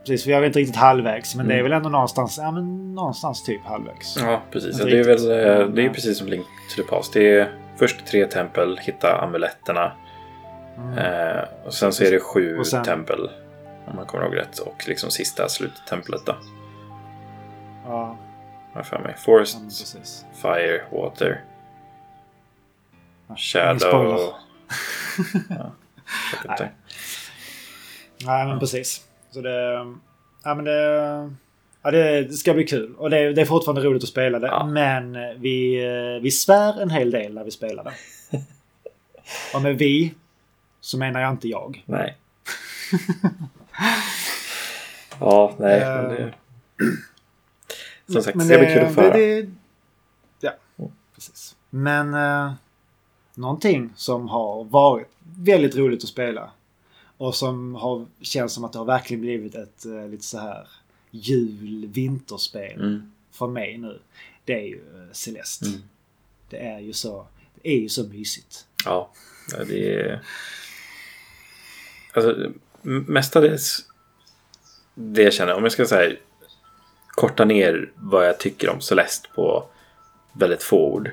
[0.00, 1.34] precis, för jag är inte riktigt halvvägs.
[1.34, 1.70] Men det är Mm.
[1.70, 4.16] väl ändå någonstans, ja, men någonstans typ halvvägs.
[4.16, 4.78] Ja, precis.
[4.78, 6.46] Ja, det är väl eh, det är precis som Link
[6.76, 7.12] to the Past.
[7.12, 9.92] Det är först tre tempel, hitta amuletterna.
[10.76, 10.98] Mm.
[10.98, 13.30] Eh, och sen så är det sju sen- tempel.
[13.86, 14.58] Om man kommer ihåg rätt.
[14.58, 16.36] Och liksom sista sluttemplet då.
[17.84, 17.90] Ja,
[18.72, 19.12] Har jag för mig.
[19.16, 20.24] ja, Forest, precis.
[20.42, 21.44] Fire, Water,
[23.28, 24.18] Ja, Shadow.
[25.48, 25.72] ja,
[26.32, 26.70] jag vet inte.
[28.24, 29.06] Nej, men precis.
[29.30, 29.86] Så det...
[30.44, 31.30] Ja, men det...
[31.82, 32.94] Ja, det, det ska bli kul.
[32.94, 34.46] Och det, det är fortfarande roligt att spela det.
[34.46, 34.66] Ja.
[34.66, 37.92] Men vi, eh, vi svär en hel del när vi spelar det.
[39.54, 40.14] Och med vi
[40.80, 41.82] så menar jag inte jag.
[41.86, 42.16] Nej.
[45.20, 45.80] ja, nej.
[45.80, 46.22] Men det...
[46.22, 46.28] Eh,
[48.12, 49.12] Som sagt, Men det blir kul att få höra.
[49.12, 49.50] det, det,
[50.40, 50.52] Ja,
[51.14, 51.56] precis.
[51.70, 52.52] Men eh,
[53.34, 56.50] någonting som har varit väldigt roligt att spela
[57.20, 60.68] och som har känns som att det har verkligen blivit ett eh, lite så här
[61.10, 63.12] jul-vinterspel Mm.
[63.32, 64.00] för mig nu.
[64.44, 65.66] Det är ju eh, Celeste.
[65.66, 65.80] Mm.
[66.50, 67.26] Det är ju så,
[67.62, 68.66] det är ju så mysigt.
[68.84, 69.10] Ja,
[69.66, 70.20] det är...
[72.12, 72.50] Alltså,
[72.82, 73.84] mestadels
[74.94, 76.16] det jag känner, om jag ska säga
[77.08, 79.64] korta ner vad jag tycker om Celeste på
[80.32, 81.10] väldigt få ord.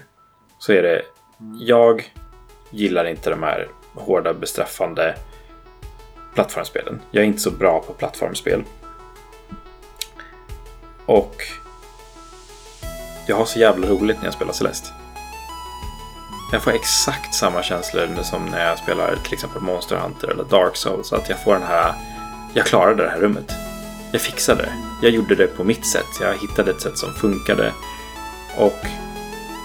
[0.60, 1.02] Så är det,
[1.60, 2.14] jag
[2.72, 5.16] gillar inte de här hårda bestraffande
[6.38, 7.00] plattformsspelen.
[7.12, 8.64] Jag är inte så bra på plattformsspel.
[11.06, 11.36] Och
[13.28, 14.90] jag har så jävla roligt när jag spelar Celeste.
[16.52, 20.76] Jag får exakt samma känslor som när jag spelar till exempel Monster Hunter eller Dark
[20.76, 21.14] Souls.
[21.14, 21.94] Att jag får den här,
[22.54, 23.52] jag klarade det här rummet.
[24.12, 24.74] Jag fixade det.
[25.02, 26.20] Jag gjorde det på mitt sätt.
[26.22, 27.74] Jag hittade ett sätt som funkade.
[28.58, 28.86] Och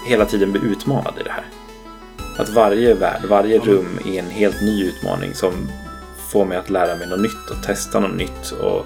[0.07, 1.45] hela tiden bli utmanad i det här.
[2.37, 5.53] Att varje värld, varje rum är en helt ny utmaning som
[6.33, 8.85] får mig att lära mig något nytt och testa något nytt och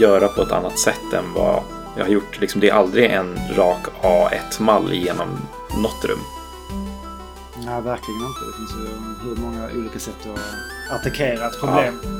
[0.00, 1.62] göra på ett annat sätt än vad
[1.96, 2.40] jag har gjort.
[2.40, 5.28] Liksom, det är aldrig en rak A1-mall genom
[5.82, 6.18] något rum.
[7.66, 8.40] Nej, verkligen inte.
[8.46, 12.00] Det finns ju hur många olika sätt att attackera ett problem.
[12.04, 12.10] Ja.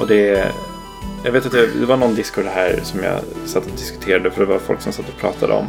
[0.00, 0.52] Och det...
[1.24, 4.40] Jag vet att det, det var någon Discord här som jag satt och diskuterade för
[4.40, 5.66] det var folk som satt och pratade om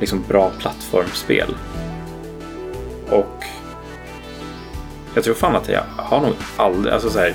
[0.00, 1.56] liksom bra plattformsspel.
[3.10, 3.44] Och
[5.18, 7.34] jag tror fan att jag har nog aldrig, alltså så här,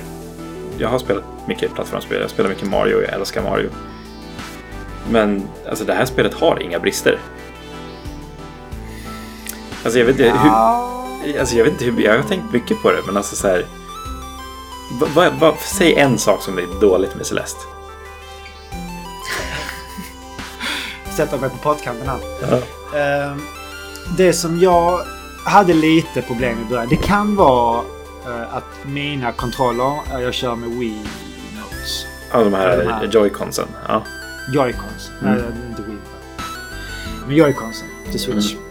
[0.78, 3.70] jag har spelat mycket plattformsspel, jag spelar mycket Mario jag älskar Mario.
[5.10, 7.20] Men alltså det här spelet har inga brister.
[9.84, 11.40] Alltså jag vet inte hur...
[11.40, 12.02] Alltså jag vet inte hur...
[12.02, 13.66] Jag har tänkt mycket på det men alltså så här...
[15.16, 17.60] Va, va, säg en sak som är dåligt med Celeste.
[21.16, 22.20] Sätta mig på pottkanten här.
[22.42, 23.32] Ja.
[23.32, 23.38] Uh,
[24.18, 25.02] det som jag
[25.46, 26.88] hade lite problem i början.
[26.90, 27.82] Det kan vara
[28.28, 31.00] uh, att mina kontroller, jag kör med Wii
[31.60, 32.06] Notes.
[32.32, 33.68] Ja, de här, här Joy-Consen.
[33.88, 34.04] Ja.
[34.54, 35.12] Joy-Cons.
[35.22, 35.34] Mm.
[35.34, 35.98] Nej, inte Wii.
[37.28, 38.54] Men Joy-Consen till Switch.
[38.54, 38.64] Mm.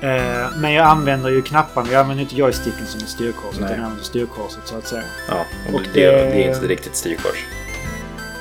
[0.00, 1.92] Uh, men jag använder ju knapparna.
[1.92, 3.56] Jag använder inte joysticken som ett styrkors.
[3.56, 5.02] Utan jag använder styrkorset så att säga.
[5.28, 7.44] Ja, och, och det, det, det, är inte riktigt styrkors.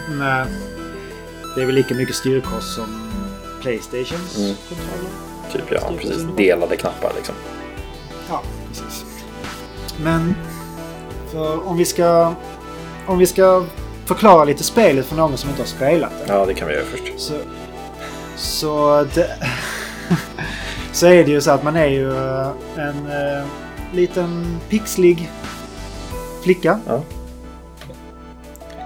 [0.09, 0.45] Nej.
[1.55, 3.11] Det är väl lika mycket styrkors som
[3.61, 4.55] Playstations mm.
[4.70, 5.25] kontroller.
[5.52, 6.24] Typ ja, precis.
[6.38, 7.36] Delade knappar liksom.
[8.30, 9.06] Ja, precis.
[10.04, 10.36] Men
[11.66, 12.34] om vi ska...
[13.08, 13.66] Om vi ska
[14.06, 16.34] förklara lite spelet för någon som inte har spelat det.
[16.34, 17.20] Ja, det kan vi göra först.
[17.20, 17.34] Så,
[18.36, 19.30] så det,
[20.91, 23.46] så är det ju så att man är ju eh, en uh,
[23.93, 25.32] liten pixlig
[26.43, 26.80] flicka.
[26.88, 27.02] Ja.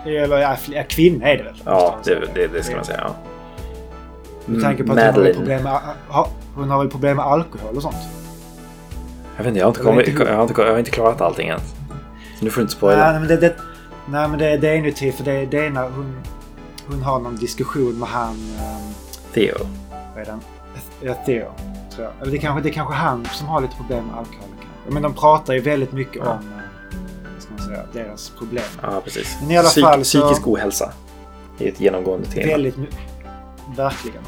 [0.06, 1.62] Eller ja, kvinna är det väl?
[1.66, 3.02] Ja, det, det, det ska man säga.
[3.04, 3.29] Ja.
[4.50, 5.80] Med tanke på att hon har, problem med,
[6.56, 7.96] hon har väl problem med alkohol och sånt?
[9.38, 11.50] Jag vet inte, jag har inte, kommit, jag har inte, jag har inte klarat allting
[11.50, 11.60] än.
[12.40, 13.12] Så nu får du inte spoila.
[13.12, 13.56] Nej, men det, det,
[14.06, 16.16] nej, men det, det är inuti för det, det är när hon,
[16.88, 18.34] hon har någon diskussion med han...
[18.34, 18.94] Um,
[19.34, 19.58] Theo.
[20.14, 20.40] Vad är den?
[21.02, 21.46] Ja, Theo
[21.96, 22.22] tror jag.
[22.22, 24.50] Eller det är kanske, det är kanske han som har lite problem med alkohol.
[24.90, 26.32] Men de pratar ju väldigt mycket ja.
[26.32, 28.64] om eh, ska man säga, deras problem.
[28.82, 29.38] Ja, precis.
[29.42, 30.92] Men i alla Psyk, fall så, psykisk ohälsa
[31.60, 32.52] är ett genomgående tema.
[32.52, 32.76] Väldigt
[33.76, 34.22] Verkligen.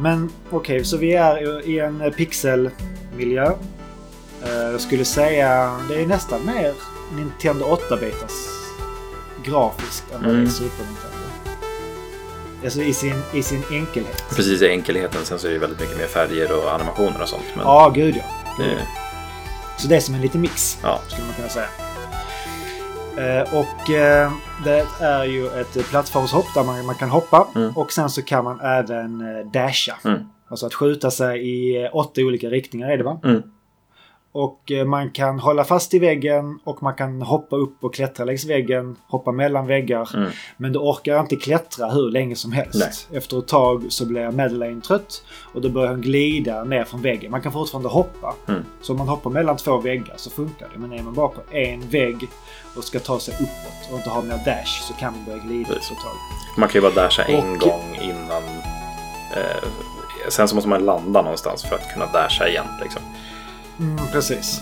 [0.00, 3.52] Men okej, okay, så vi är i en pixelmiljö.
[4.44, 6.74] Eh, jag skulle säga det är nästan mer
[7.16, 8.60] Nintendo 8-bitars
[9.44, 10.44] grafiskt än vad mm.
[10.44, 11.16] det är Super Nintendo.
[12.64, 14.24] Alltså i sin, i sin enkelhet.
[14.30, 15.24] Precis, i enkelheten.
[15.24, 17.44] Sen så är det väldigt mycket mer färger och animationer och sånt.
[17.56, 17.66] Men...
[17.66, 18.54] Ja, gud ja.
[18.58, 18.86] Det...
[19.78, 21.00] Så det är som en liten mix, ja.
[21.08, 21.89] skulle man kunna säga.
[23.16, 24.32] Eh, och eh,
[24.64, 27.46] det är ju ett plattformshopp där man, man kan hoppa.
[27.54, 27.76] Mm.
[27.76, 29.98] Och sen så kan man även eh, dasha.
[30.04, 30.18] Mm.
[30.48, 33.20] Alltså att skjuta sig i åtta olika riktningar är det va?
[33.24, 33.42] Mm.
[34.32, 38.44] Och man kan hålla fast i väggen och man kan hoppa upp och klättra längs
[38.44, 40.16] väggen, hoppa mellan väggar.
[40.16, 40.30] Mm.
[40.56, 43.06] Men du orkar inte klättra hur länge som helst.
[43.10, 43.18] Nej.
[43.18, 47.30] Efter ett tag så blir Madeleine trött och då börjar hon glida ner från väggen.
[47.30, 48.34] Man kan fortfarande hoppa.
[48.48, 48.64] Mm.
[48.80, 50.78] Så om man hoppar mellan två väggar så funkar det.
[50.78, 52.28] Men är man bara på en vägg
[52.76, 55.76] och ska ta sig uppåt och inte ha mer dash så kan man börja glida
[55.76, 56.16] ett tag.
[56.56, 58.42] Man kan ju bara dasha en gång innan.
[59.36, 59.68] Eh,
[60.28, 62.66] sen så måste man landa någonstans för att kunna dasha igen.
[62.82, 63.02] Liksom.
[63.78, 64.60] Mm, precis.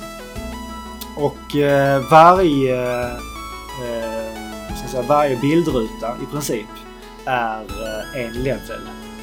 [1.16, 6.66] Och eh, varje, eh, ska säga, varje bildruta i princip
[7.24, 8.80] är eh, en level.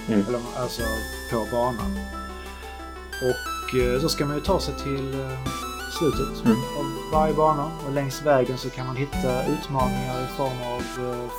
[0.07, 0.25] Mm.
[0.27, 0.81] Eller, alltså
[1.31, 1.99] på banan.
[3.21, 5.64] Och eh, så ska man ju ta sig till eh,
[5.99, 6.57] slutet mm.
[6.77, 7.71] av varje bana.
[7.87, 10.81] Och längs vägen så kan man hitta utmaningar i form av
[11.11, 11.29] eh,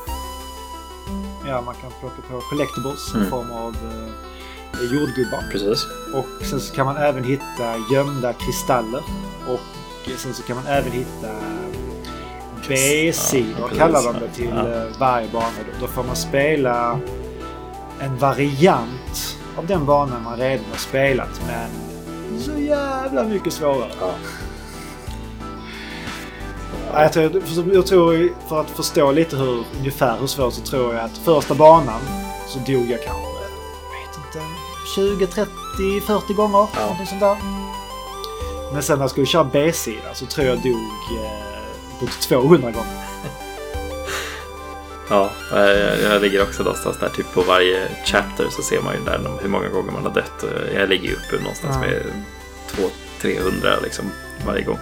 [1.48, 3.26] Ja, man kan plocka på collectibles mm.
[3.26, 3.76] i form av
[4.92, 5.44] jordgubbar.
[5.52, 5.86] Precis.
[6.14, 9.02] Och sen så kan man även hitta gömda kristaller.
[9.48, 11.28] Och sen så kan man även hitta
[12.68, 14.68] B-sidor, ja, kallar de det, till ja.
[14.68, 15.46] Eh, varje bana.
[15.80, 17.00] Då får man spela
[18.00, 21.70] en variant av den banan man redan har spelat, men
[22.40, 23.90] så jävla mycket svårare.
[24.00, 24.14] Ja.
[26.96, 27.42] Ja, jag, tror,
[27.74, 31.54] jag tror, för att förstå lite hur, ungefär hur svårt så tror jag att första
[31.54, 32.00] banan
[32.48, 33.26] så dog jag kanske
[34.94, 35.50] 20, 30,
[36.06, 36.68] 40 gånger.
[36.74, 36.80] Ja.
[36.80, 37.36] Någonting sånt där.
[38.72, 40.72] Men sen när jag skulle köra B-sida så tror jag dog
[41.22, 42.92] eh, på 200 gånger.
[45.10, 47.08] Ja, jag, jag ligger också någonstans där.
[47.08, 50.44] Typ på varje chapter så ser man ju där hur många gånger man har dött.
[50.74, 51.80] Jag ligger ju uppe någonstans Ja.
[51.80, 52.02] med
[53.22, 54.04] 200-300 liksom
[54.46, 54.78] varje gång.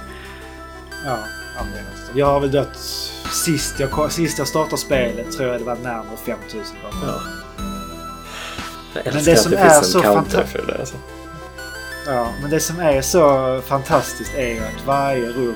[1.05, 1.19] Ja,
[1.65, 2.19] men är nästan.
[2.19, 2.77] Jag har väl dött
[3.33, 7.07] sist jag, sist jag startade spelet tror jag det var närmare 5000 gånger.
[7.07, 7.21] Ja.
[8.95, 10.79] Jag Men älskar det att som det är finns så en counter fanta- för det.
[10.79, 10.95] Alltså.
[12.07, 15.55] Ja, men det som är så fantastiskt är ju att varje rum,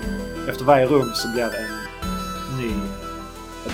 [0.49, 2.73] efter varje rum så blir det en ny...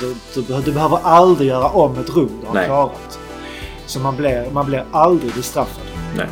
[0.01, 2.67] Du, du, du behöver aldrig göra om ett rum du har Nej.
[2.67, 3.19] klarat.
[3.87, 5.83] Så man blir, man blir aldrig bestraffad.
[6.17, 6.27] Nej.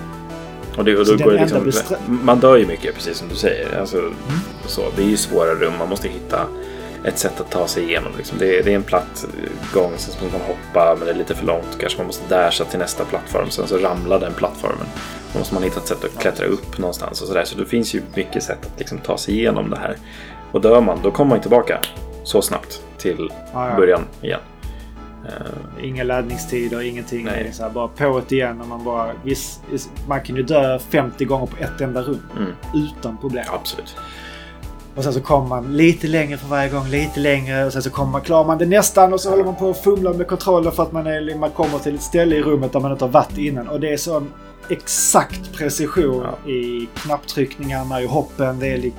[0.76, 1.70] Och det, och då går liksom,
[2.06, 3.80] man dör ju mycket, precis som du säger.
[3.80, 4.12] Alltså, Mm.
[4.66, 6.46] så, det är ju svåra rum, man måste hitta
[7.04, 8.12] ett sätt att ta sig igenom.
[8.16, 8.38] Liksom.
[8.38, 9.24] Det, är, det är en platt
[9.74, 11.78] gång, sen så måste man hoppa, men det är lite för långt.
[11.80, 14.86] Kanske man måste dasha till nästa plattform, sen så ramlar den plattformen.
[15.32, 17.44] Då måste man hitta ett sätt att klättra upp någonstans och sådär.
[17.44, 19.96] Så det finns ju mycket sätt att liksom ta sig igenom det här.
[20.52, 21.78] Och dör man, då kommer man tillbaka
[22.24, 23.76] så snabbt till Ja, ja.
[23.76, 24.40] början igen.
[25.28, 27.24] Eh, Inga laddningstider, ingenting.
[27.24, 27.42] Nej.
[27.42, 29.12] Det är så här, bara på det igen och man bara...
[29.24, 29.60] Viss,
[30.08, 32.22] man kan ju dö 50 gånger på ett enda rum.
[32.36, 33.44] mm, Utan problem.
[33.54, 33.96] absolut.
[34.94, 37.90] Och sen så kommer man lite längre för varje gång, lite längre och sen så
[37.90, 40.72] kommer man, klarar man det nästan och så håller man på att fumla med kontrollen
[40.72, 43.10] för att man, är, man kommer till ett ställe i rummet där man inte har
[43.12, 43.68] varit innan.
[43.68, 44.32] Och det är sån
[44.68, 48.58] exakt precision i knapptryckningarna, i hoppen.
[48.58, 48.94] Det är lik,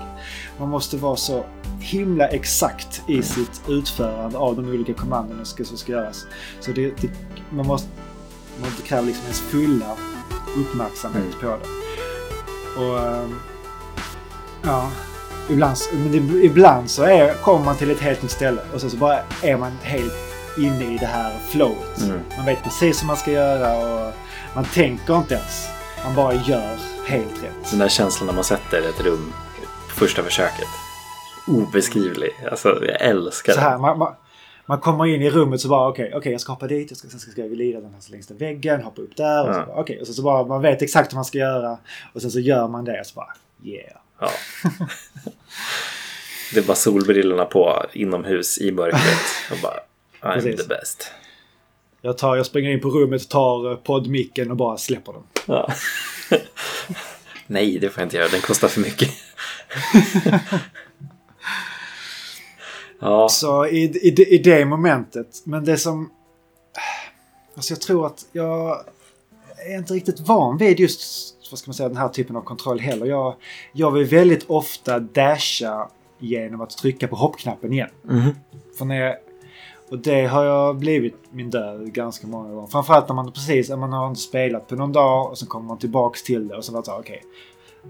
[0.60, 1.44] man måste vara så
[1.84, 6.26] himla exakt i sitt utförande av de olika kommandona som ska, göras.
[6.60, 7.10] Så det, det,
[7.50, 7.88] man måste
[8.62, 9.96] man kräver liksom ens fulla
[10.58, 11.40] uppmärksamhet Mm.
[11.42, 12.86] på det.
[12.86, 13.00] Och...
[13.00, 13.40] ehm,
[14.66, 14.92] Ja,
[15.50, 15.90] ibland, så-
[16.44, 19.58] ibland så är, kommer man till ett helt nytt ställe och sen så bara är
[19.58, 20.14] man helt
[20.58, 22.02] inne i det här flowet.
[22.02, 22.20] Mm.
[22.38, 23.78] Man vet precis vad man ska göra
[24.08, 24.14] och
[24.56, 25.68] man tänker inte ens.
[26.06, 26.78] Man bara gör
[27.08, 27.70] helt rätt.
[27.70, 29.34] Den där känslan när man sätter ett rum
[29.88, 30.68] första försöket.
[31.48, 32.32] Obeskrivlig.
[32.52, 34.16] Alltså, jag älskar Så här, man, man,
[34.66, 37.08] man kommer in i rummet så bara okej, okej jag ska hoppa dit, jag ska,
[37.08, 39.48] sen ska jag glida den här längs den väggen, hoppa upp där.
[39.50, 39.66] Och så, Ja.
[39.66, 41.78] bara, okej, och så, så bara man vet exakt vad man ska göra
[42.14, 43.34] och sen så gör man det och så bara
[43.64, 43.98] yeah.
[44.20, 44.30] Ja.
[46.54, 49.20] Det är bara solbrillorna på inomhus i mörkret.
[49.52, 49.80] Och bara,
[50.22, 50.62] I'm Precis.
[50.62, 51.12] the best.
[52.02, 55.24] Jag, tar, jag springer in på rummet, tar eh, poddmicken och bara släpper den.
[55.46, 55.74] Ja.
[57.48, 58.28] Nej, det får jag inte göra.
[58.28, 59.10] Den kostar för mycket.
[63.04, 65.42] ja, Så i, i, det- i det momentet.
[65.44, 66.10] Men det som...
[67.56, 68.78] Alltså jag tror att jag
[69.68, 72.80] är inte riktigt van vid just vad ska man säga, den här typen av kontroll
[72.80, 73.06] heller.
[73.06, 73.36] Jag,
[73.74, 75.90] jag vill väldigt ofta dasha
[76.20, 77.90] genom att trycka på hoppknappen igen.
[78.04, 78.30] Mhm.
[78.78, 79.16] För när jag,
[79.90, 82.68] och det har jag blivit min död ganska många gånger.
[82.68, 85.78] Framförallt när man precis man har inte spelat på någon dag och så kommer man
[85.78, 87.24] tillbaks till det och så var det så okej.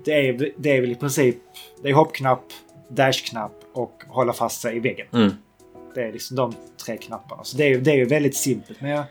[0.03, 1.37] det, är, det är väl i princip
[1.81, 2.43] det är hoppknapp,
[2.89, 5.07] dashknapp och hålla fast sig i väggen.
[5.13, 5.31] Mm.
[5.95, 6.53] Det är liksom de
[6.85, 7.43] tre knapparna.
[7.43, 8.81] Så det är, det är ju väldigt simpelt.
[8.81, 9.03] Men jag,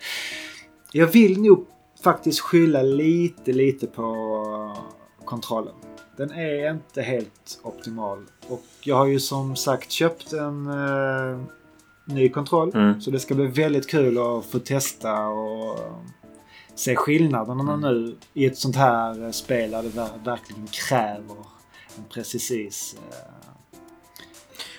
[0.93, 1.67] jag vill nog
[2.05, 4.77] faktiskt skylla lite, lite på
[5.25, 5.75] kontrollen.
[6.17, 8.25] Den är inte helt optimal.
[8.49, 11.41] Och jag har ju som sagt köpt en eh,
[12.05, 12.71] ny kontroll.
[12.75, 13.01] Mm.
[13.01, 15.79] Så det ska bli väldigt kul att få testa och
[16.75, 17.81] se skillnaderna Mm.
[17.81, 21.37] nu i ett sånt här spel där det ver- verkligen kräver
[21.97, 23.32] en precis eh,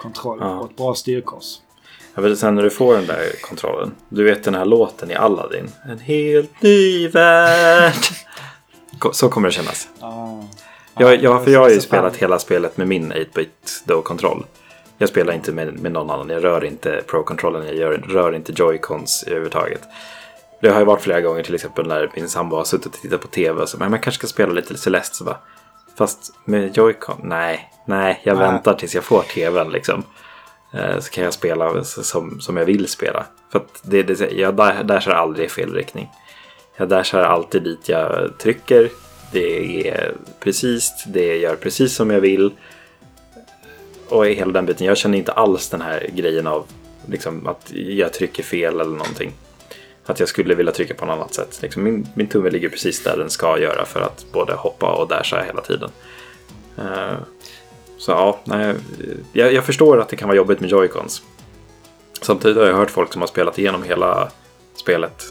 [0.03, 0.59] kontroll Ja.
[0.59, 1.45] och ett bra styrkors.
[2.15, 3.91] Jag vet sen när du får den där kontrollen.
[4.09, 5.71] Du vet den här låten i Aladdin.
[5.89, 7.93] En helt ny värld.
[9.11, 9.87] Så kommer det kännas.
[9.99, 10.41] Ah.
[10.97, 14.45] Jag, jag, för jag har ju spelat hela spelet med min 8-bit då-kontroll.
[14.97, 16.29] Jag spelar inte med, med någon annan.
[16.29, 17.65] Jag rör inte Pro-kontrollen.
[17.65, 19.81] Jag gör, rör inte Joy-Cons överhuvudtaget.
[20.61, 23.21] Det har ju varit flera gånger till exempel när min sambo har suttit och tittat
[23.21, 25.37] på tv och så men man kanske ska spela lite Celeste så bara.
[25.97, 27.19] Fast med Joy-Con?
[27.23, 28.47] Nej, nej, jag Nej.
[28.51, 30.03] väntar tills jag får tvn liksom.
[30.73, 33.25] Eh, Så kan jag spela som, som jag vill spela.
[33.51, 36.09] För att det, det, jag där- dashar aldrig i fel riktning.
[36.77, 38.89] Jag dashar alltid dit jag trycker.
[39.31, 42.51] Det är precis, det gör precis som jag vill.
[44.09, 46.65] Och hela den biten, jag känner inte alls den här grejen av
[47.05, 49.31] liksom, att jag trycker fel eller någonting.
[50.05, 51.59] Att jag skulle vilja trycka på något annat sätt.
[51.61, 55.07] Liksom, min, min tumme ligger precis där den ska göra för att både hoppa och
[55.07, 55.89] dasha hela tiden.
[56.77, 57.13] Eh,
[57.97, 58.75] så ja, nej,
[59.33, 61.21] jag, jag förstår att det kan vara jobbigt med joycons.
[62.21, 64.29] Samtidigt har jag hört folk som har spelat igenom hela
[64.75, 65.23] spelet,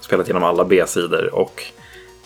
[0.00, 1.62] spelat igenom alla B-sidor och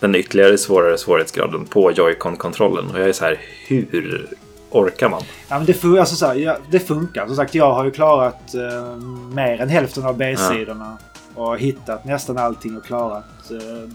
[0.01, 2.91] den ytterligare svårare svårighetsgraden på Joy-Con-kontrollen.
[2.91, 4.29] Och jag är så här, hur
[4.71, 5.23] orkar man?
[5.49, 7.27] Ja, men det, fun- alltså, så här, ja, det funkar.
[7.27, 8.97] Som sagt, jag har ju klarat eh,
[9.35, 10.99] mer än hälften av B-sidorna.
[11.35, 13.89] Och hittat nästan allting och klarat eh,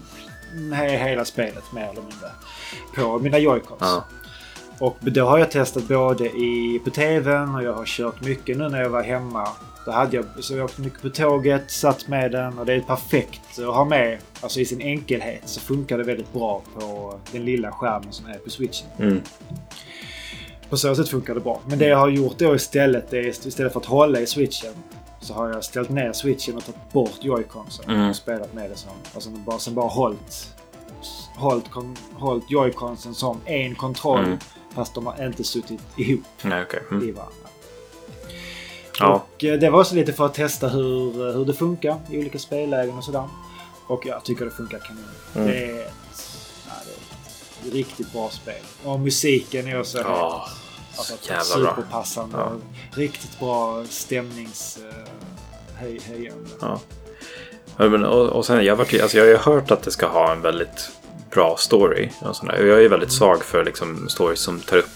[0.74, 2.30] he- hela spelet mer eller mindre.
[2.94, 3.80] På mina joycons.
[3.80, 4.04] Ja.
[4.78, 8.68] Och då har jag testat både i, på TVn och jag har kört mycket nu
[8.68, 9.48] när jag var hemma.
[9.86, 12.80] Då hade jag, så jag åkte mycket på tåget, satt med den och det är
[12.80, 14.18] perfekt att ha med.
[14.40, 18.34] Alltså i sin enkelhet så funkar det väldigt bra på den lilla skärmen som är
[18.34, 18.88] på switchen.
[18.98, 19.20] Mm.
[20.70, 21.60] På så sätt funkar det bra.
[21.66, 24.72] Men det jag har gjort då istället, det är istället för att hålla i switchen
[25.20, 28.10] så har jag ställt ner switchen och tagit bort joyconsen Mm.
[28.10, 28.90] och spelat med det som...
[29.14, 30.54] Alltså bara, sen bara hållit,
[31.36, 34.38] hållit, kon- hållit joyconsen som en kontroll Mm.
[34.74, 36.82] fast de har inte suttit ihop Nej, okej.
[36.90, 37.08] Mm.
[37.08, 37.34] i varandra.
[38.98, 39.12] Ja.
[39.36, 42.18] Och eh, det var också lite för att testa hur, eh, hur det funkar i
[42.18, 43.28] olika spellägen och sådär.
[43.86, 45.04] Och jag tycker det funkar kanon.
[45.34, 45.46] Mm.
[45.48, 45.92] Det, är ett,
[46.66, 48.62] ja, det är ett riktigt bra spel.
[48.84, 50.48] Och musiken är också Ja,
[50.96, 51.74] alltså, så jävla bra.
[51.76, 52.36] superpassande.
[52.38, 52.52] Ja.
[52.94, 54.78] Riktigt bra stämnings...
[54.82, 54.94] Uh,
[55.80, 56.50] höj, höjande.
[56.60, 56.80] Ja.
[57.76, 60.32] Men, och, och sen, jag, varit, alltså, jag har ju hört att det ska ha
[60.32, 60.90] en väldigt
[61.30, 62.08] bra story.
[62.20, 62.58] Och sådär.
[62.58, 64.90] Jag är ju väldigt svag för liksom, stories som tar upp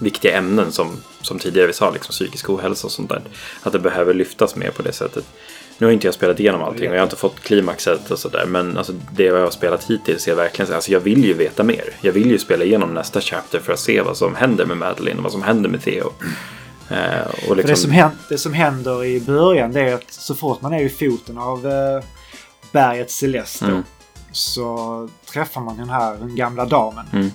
[0.00, 3.22] viktiga ämnen som, som tidigare vi sa, liksom, psykisk ohälsa och sånt där.
[3.62, 5.24] Att det behöver lyftas mer på det sättet.
[5.80, 8.44] Nu har inte jag spelat igenom allting och jag har inte fått klimaxet och sådär.
[8.46, 11.62] Men alltså, det jag har spelat hittills är verkligen så alltså, jag vill ju veta
[11.62, 11.84] mer.
[12.00, 15.16] Jag vill ju spela igenom nästa chapter för att se vad som händer med Madeline
[15.16, 16.12] och vad som händer med Theo.
[16.90, 20.12] Eh, och För det, liksom, som händer, det som händer i början det är att
[20.12, 22.02] så fort man är vid foten av uh,
[22.72, 23.82] berget Celeste Mm.
[24.32, 27.06] så träffar man den här den gamla damen.
[27.12, 27.30] Mm.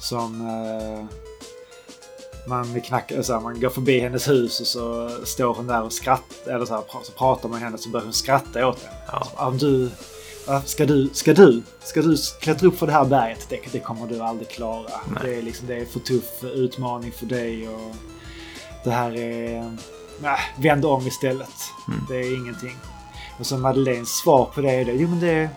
[0.00, 1.04] Som eh,
[2.46, 5.92] man knackar, så här, man går förbi hennes hus och så står hon där och
[5.92, 6.52] skrattar.
[6.52, 8.90] Eller så, här, så pratar man med henne så börjar hon skratta åt en.
[9.06, 9.28] Ja.
[9.36, 9.90] Så, Om du,
[10.64, 13.46] ska du, ska du, ska du klättra upp för det här berget?
[13.48, 14.90] Det, det kommer du aldrig klara.
[15.06, 15.18] Nej.
[15.22, 17.68] Det är, liksom, det är för tuff utmaning för dig.
[17.68, 17.96] Och
[18.84, 19.76] det här är...
[20.22, 21.54] Nej, vänd om istället.
[21.88, 22.00] Mm.
[22.08, 22.76] Det är ingenting.
[23.38, 24.92] Och så Madeleines svar på det är det.
[24.92, 25.48] Jo men det,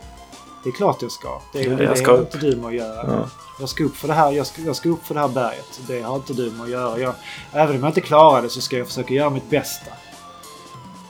[0.63, 1.41] det är klart jag ska.
[1.53, 3.13] Det, är, Ja, det jag har ska inte du med att göra.
[3.13, 3.29] Ja.
[3.59, 5.79] Jag ska upp för det här, jag ska, jag ska upp för det här berget.
[5.87, 6.99] Det har inte du med att göra.
[6.99, 7.13] Jag,
[7.51, 9.91] även om jag inte klarar det så ska jag försöka göra mitt bästa.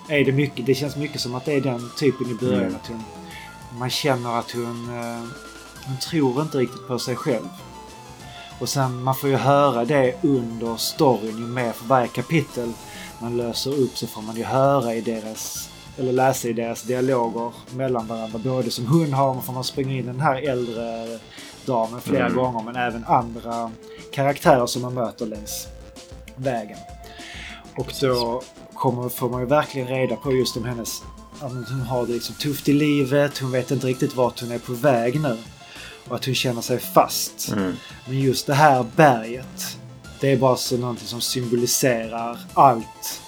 [0.07, 0.65] Är det mycket?
[0.65, 2.61] Det känns mycket som att det är den typen i början.
[2.61, 2.75] Mm.
[2.75, 3.03] Att hon,
[3.79, 5.23] man känner att hon, eh,
[5.85, 7.47] hon tror inte riktigt på sig själv.
[8.59, 11.37] Och sen man får ju höra det under storyn.
[11.37, 12.73] Ju mer för varje kapitel
[13.19, 15.66] man löser upp så får man ju höra i deras
[15.97, 18.39] eller läsa i deras dialoger mellan varandra.
[18.39, 21.19] Både som hon har, man springa in den här äldre
[21.65, 22.37] damen flera Mm.
[22.37, 23.71] gånger men även andra
[24.11, 25.67] karaktärer som man möter längs
[26.35, 26.77] vägen.
[27.75, 28.41] Och då
[28.73, 31.03] kommer, får man ju verkligen reda på just om hennes...
[31.41, 34.59] men Hon har det liksom tufft i livet, hon vet inte riktigt vart hon är
[34.59, 35.37] på väg nu.
[36.07, 37.51] Och att hon känner sig fast.
[37.51, 37.73] Mm.
[38.05, 39.77] Men just det här berget,
[40.19, 43.21] det är bara så någonting som symboliserar allt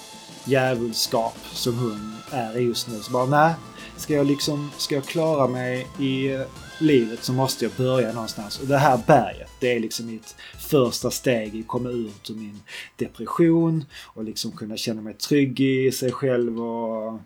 [0.45, 2.95] djävulskap som hon är just nu.
[2.99, 3.53] Så bara, nej,
[3.97, 6.41] ska jag liksom, ska jag klara mig i eh,
[6.79, 8.59] livet så måste jag börja någonstans.
[8.59, 10.35] Och det här berget, det är liksom mitt
[10.69, 12.59] första steg i att komma ut ur min
[12.95, 17.19] depression och liksom kunna känna mig trygg i sig själv och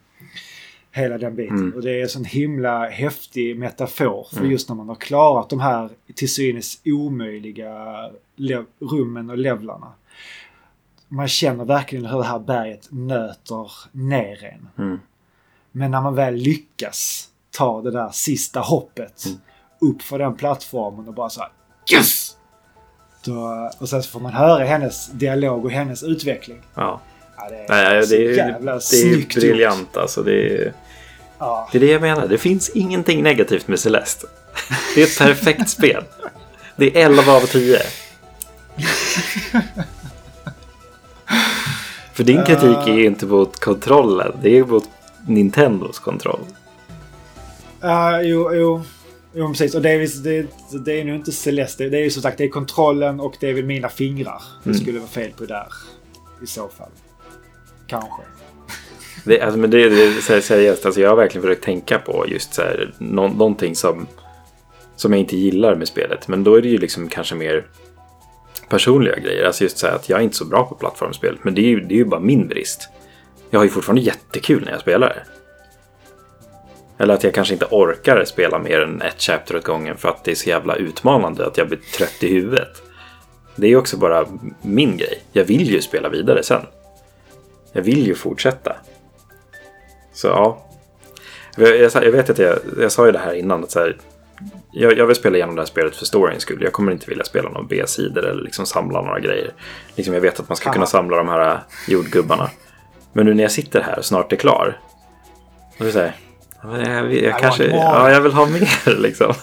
[0.92, 1.58] hela den biten.
[1.58, 1.74] Mm.
[1.74, 4.52] Och det är en sån himla häftig metafor för Mm.
[4.52, 8.10] just när man har klarat de här till synes omöjliga
[8.80, 9.92] rummen och levlarna.
[11.14, 14.86] Man känner verkligen hur det här berget nöter ner en.
[14.86, 15.00] Mm.
[15.72, 19.38] Men när man väl lyckas ta det där sista hoppet Mm.
[19.82, 21.50] upp för den plattformen och bara så här
[21.94, 22.38] Yes!
[23.26, 26.62] Då, och sen så får man höra hennes dialog och hennes utveckling.
[26.76, 27.02] Ja.
[27.38, 29.44] Ja, det är, Nej, så det är, jävla det är snyggt gjort.
[29.44, 30.24] briljant alltså.
[30.24, 30.74] Det är,
[31.40, 31.70] Ja.
[31.72, 32.28] det är det jag menar.
[32.28, 34.28] Det finns ingenting negativt med Celeste.
[34.96, 36.04] Det är ett perfekt spel.
[36.76, 37.80] Det är 11 av 10.
[42.14, 44.32] För din kritik är ju inte mot kontrollen.
[44.42, 44.90] Det är mot
[45.28, 46.40] Nintendos kontroll.
[47.82, 48.82] Ja, jo, jo.
[49.36, 49.76] Jo, precis.
[49.76, 50.48] Och det är, det,
[50.86, 51.90] det är nog inte Celeste.
[51.90, 54.42] Det är ju som sagt det är kontrollen och det är väl mina fingrar.
[54.64, 54.82] Det Mm.
[54.82, 55.68] skulle vara fel på där.
[56.44, 56.90] I så fall.
[57.88, 58.22] Kanske.
[59.26, 60.86] Det, alltså, men det, det är seriöst.
[60.86, 64.08] Alltså, jag har verkligen försökt tänka på just så här, nå, någonting som,
[64.96, 66.28] som jag inte gillar med spelet.
[66.28, 67.66] Men då är det ju liksom kanske mer
[68.70, 69.46] personliga grejer.
[69.46, 71.38] Alltså just så att jag är inte så bra på plattformsspel.
[71.42, 72.90] Men det är ju, det är ju bara min brist.
[73.50, 75.24] Jag har ju fortfarande jättekul när jag spelar det.
[77.04, 80.24] Eller att jag kanske inte orkar spela mer än ett chapter åt gången för att
[80.24, 82.82] det är så jävla utmanande att jag blir trött i huvudet.
[83.56, 84.26] Det är ju också bara
[84.62, 85.22] min grej.
[85.32, 86.62] Jag vill ju spela vidare sen.
[87.72, 88.76] Jag vill ju fortsätta.
[90.14, 90.66] Så ja.
[91.58, 93.64] Jag, jag, jag vet att jag, jag sa ju det här innan.
[93.64, 93.98] Att så här,
[94.74, 96.64] jag, jag vill spela igenom det här spelet för storyns skull.
[96.64, 99.52] Jag kommer inte vilja spela några B-sidor eller liksom samla några grejer.
[99.96, 100.74] Liksom jag vet att man ska Aha.
[100.74, 102.50] kunna samla de här jordgubbarna.
[103.14, 104.80] Men nu när jag sitter här och snart är klar.
[105.78, 106.14] Då vill jag säga,
[106.62, 109.34] ja, men jag, jag, want kanske, ja, jag vill ha mer liksom.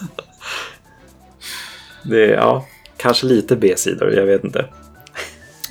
[2.03, 2.67] Det, ja,
[2.97, 4.67] kanske lite B-sidor, jag vet inte.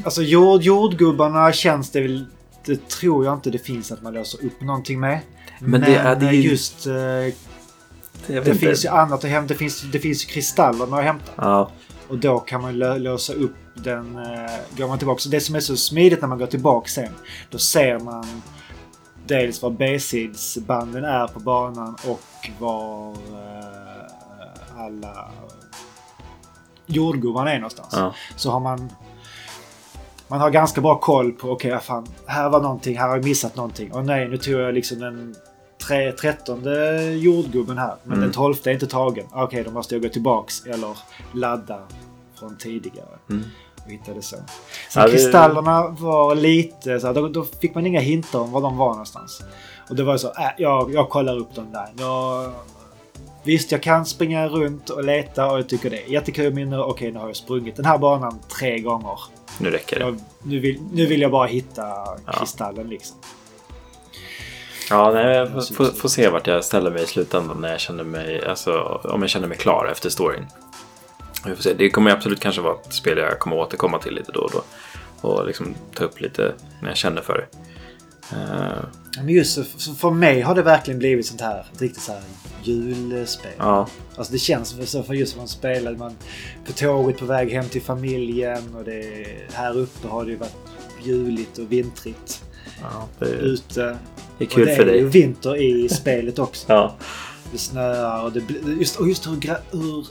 [0.04, 2.26] Alltså jord, jordgubbarna känns det väl...
[2.66, 5.20] Det tror jag inte det finns att man löser upp någonting med.
[5.60, 6.88] Men det är- det är ju- just...
[6.88, 7.34] eh, Jag
[8.28, 8.56] Det inte.
[8.56, 9.54] finns ju annat att hämta.
[9.54, 11.32] Det finns, det finns ju kristallerna att hämta.
[11.36, 11.72] Ja,
[12.10, 14.16] Och då kan man lö- låsa upp den...
[14.16, 15.20] eh, går man tillbaka.
[15.20, 17.14] Så det som är så smidigt när man går tillbaka sen.
[17.50, 18.42] Då ser man
[19.28, 25.32] dels var B-sidsbanden är på banan och var eh, alla
[26.86, 27.90] jordgubbarna är någonstans.
[27.92, 28.14] ja.
[28.36, 28.90] Så har man...
[30.28, 33.26] Man har ganska bra koll på okej, okay, fan, här var någonting, här har jag
[33.26, 33.92] missat någonting.
[33.92, 35.36] Och nej, nu tog jag liksom den
[35.88, 37.96] tre, trettonde jordgubben här.
[38.04, 38.22] Men Mm.
[38.22, 39.26] den tolfte är inte tagen.
[39.32, 40.98] Okej, då måste jag gå tillbaks eller
[41.34, 41.80] ladda
[42.40, 43.08] från tidigare.
[43.30, 43.44] Mm.
[43.86, 44.36] Och hitta det så.
[44.36, 44.46] Sen
[44.96, 48.62] Ja, det- kristallerna var lite så här, då, då fick man inga hintar om var
[48.62, 49.42] de var någonstans.
[49.90, 51.88] Och det var så, äh, jag, jag kollar upp dem där.
[51.98, 52.52] Jag,
[53.44, 56.54] visst, jag kan springa runt och leta och jag tycker det är jättekul.
[56.54, 59.20] Men nu, okej, nu har jag sprungit den här banan tre gånger.
[59.60, 60.06] Nu räcker det.
[60.06, 61.82] Jag, nu, vill, nu vill jag bara hitta
[62.26, 62.32] Ja.
[62.40, 63.18] kristallen liksom.
[64.90, 68.04] Ja, nej, jag får- får, se vart jag ställer mig i slutändan när jag känner
[68.04, 68.74] mig, alltså
[69.04, 70.46] om jag känner mig klar efter storyn.
[71.46, 71.74] Vi får se.
[71.74, 74.64] Det kommer absolut kanske vara ett spel jag kommer återkomma till lite då och då.
[75.30, 77.58] Och liksom ta upp lite när jag känner för det.
[78.36, 78.84] Eh,
[79.18, 79.60] Men just
[80.00, 82.22] för, mig har det verkligen blivit sånt här ett riktigt så här
[82.64, 83.52] julspel.
[83.58, 86.16] ja, Alltså det känns så för just man spelar man
[86.66, 90.56] på tåget på väg hem till familjen och det här uppe har det ju varit
[91.04, 92.44] juligt och vintrigt
[92.82, 93.98] ja, det, ute.
[94.38, 95.10] det är kul och det för är ju dig.
[95.10, 96.66] vinter i spelet också.
[96.70, 96.96] Ja,
[97.52, 98.44] Det snöar och det
[98.80, 100.08] just, och just hur, hur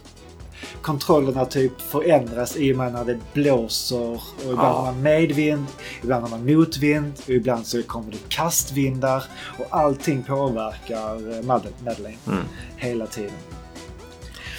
[0.82, 3.98] kontrollerna typ förändras i och med när det blåser.
[4.12, 4.72] Och ibland Ja.
[4.72, 5.66] har man medvind,
[6.02, 9.24] ibland har man motvind och ibland så kommer det kastvindar.
[9.58, 12.44] Och allting påverkar eh, Madel- Madeleine mm.
[12.76, 13.30] hela tiden.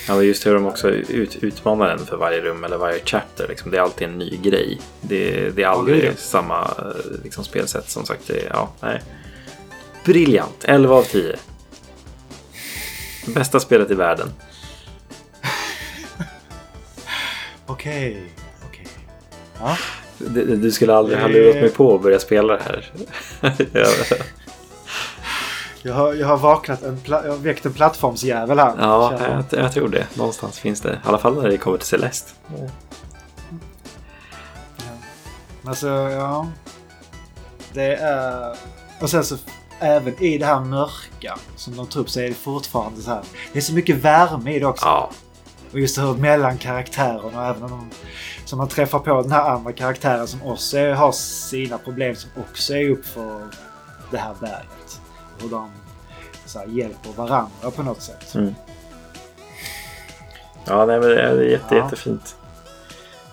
[0.09, 3.47] Ja just hur de också ut, utmanar en för varje rum eller varje chapter.
[3.47, 4.81] Liksom, det är alltid en ny grej.
[5.01, 6.11] Det, det är aldrig ja.
[6.17, 8.27] samma eh, liksom, spelsätt som sagt.
[8.27, 9.01] Det, ja, nej.
[10.05, 10.63] Briljant!
[10.63, 11.35] 11 av 10.
[13.25, 14.27] Bästa spelet i världen.
[17.65, 18.23] Okej,
[18.69, 18.87] okej.
[19.59, 19.77] Ja.
[20.17, 21.33] Du, du skulle aldrig ha Eh.
[21.33, 22.91] lurat mig på att börja spela det här.
[25.83, 28.73] ja, Jag har, jag har vaknat en, jag har väckt en plattformsjävel här.
[28.77, 29.13] ja
[29.51, 29.63] jag.
[29.63, 30.07] jag, tror det.
[30.13, 30.93] Någonstans finns det.
[30.93, 32.31] I alla fall när det kommer till Celeste.
[35.65, 36.47] Alltså, ja.
[37.73, 38.55] Det är...
[38.99, 39.35] Och sen så
[39.79, 43.23] även i det här mörka som de tar upp så är det fortfarande så här.
[43.53, 44.85] Det är så mycket värme i det också.
[44.85, 45.09] Ja,
[45.71, 47.89] Och just hur mellan karaktärerna och även om de,
[48.45, 52.73] som man träffar på den här andra karaktären som också har sina problem som också
[52.73, 53.47] är upp för
[54.11, 54.98] det här berget.
[55.43, 55.69] Och de
[56.45, 58.35] så här, hjälper varandra på något sätt.
[58.35, 58.55] Mm.
[60.65, 61.83] Ja, nej, men det är jätte, Ja.
[61.83, 62.35] jättefint.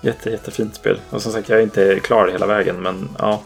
[0.00, 1.00] Jätte, jättefint spel.
[1.10, 3.40] Och som sagt, jag är inte klar hela vägen, men ja.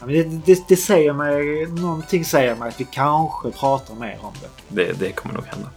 [0.00, 0.22] Ja, men det,
[0.54, 4.84] det, det säger mig, någonting säger mig att vi kanske pratar mer om det.
[4.84, 5.68] Det, det kommer nog hända.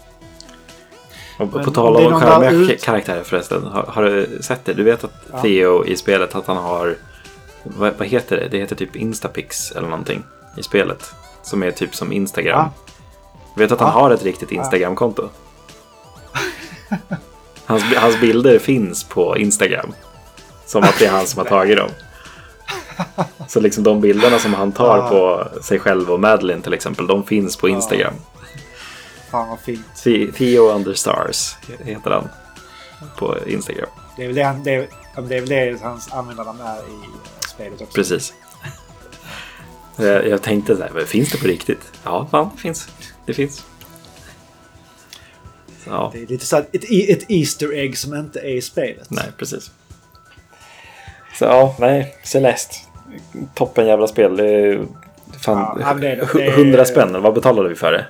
[1.39, 3.63] Och Men på tal om charmiga ut- karaktärer förresten.
[3.63, 4.73] Har, har du sett det?
[4.73, 5.41] Du vet att Ja.
[5.41, 6.95] Theo i spelet att han har...
[7.63, 8.47] Vad, vad heter det?
[8.47, 10.23] Det heter typ Instapix eller någonting
[10.57, 11.13] i spelet.
[11.43, 12.69] Som är typ som Instagram.
[13.55, 13.93] Du vet att han Ja.
[14.01, 15.29] har ett riktigt Instagram-konto?
[17.65, 19.93] Hans, hans bilder finns på Instagram.
[20.65, 21.89] Som att det är han som har tagit dem.
[23.47, 27.23] Så liksom de bilderna som han tar på sig själv och Madeline till exempel, de
[27.23, 28.13] finns på Instagram.
[29.31, 29.85] Fan vad fint.
[30.03, 32.29] The- Theo under stars heter han
[33.17, 33.89] på Instagram.
[34.17, 34.87] Det är väl det, han, det, är,
[35.21, 37.93] det, är väl det hans användarnamn är i spelet också.
[37.95, 38.33] Precis.
[39.97, 41.91] Jag, jag tänkte så här, finns det på riktigt?
[42.03, 42.87] Ja, fan, det finns.
[43.25, 43.65] Det finns.
[45.85, 46.69] Så, Det är lite så ett,
[47.09, 49.09] ett Easter egg som inte är i spelet.
[49.09, 49.71] nej, precis.
[51.39, 52.75] Så ja, nej, Celeste.
[53.55, 54.37] Toppen jävla spel.
[55.39, 56.23] Fan Ja, det det.
[56.25, 57.21] hu- Det är- hundra spänn.
[57.21, 58.05] Vad betalade vi för det?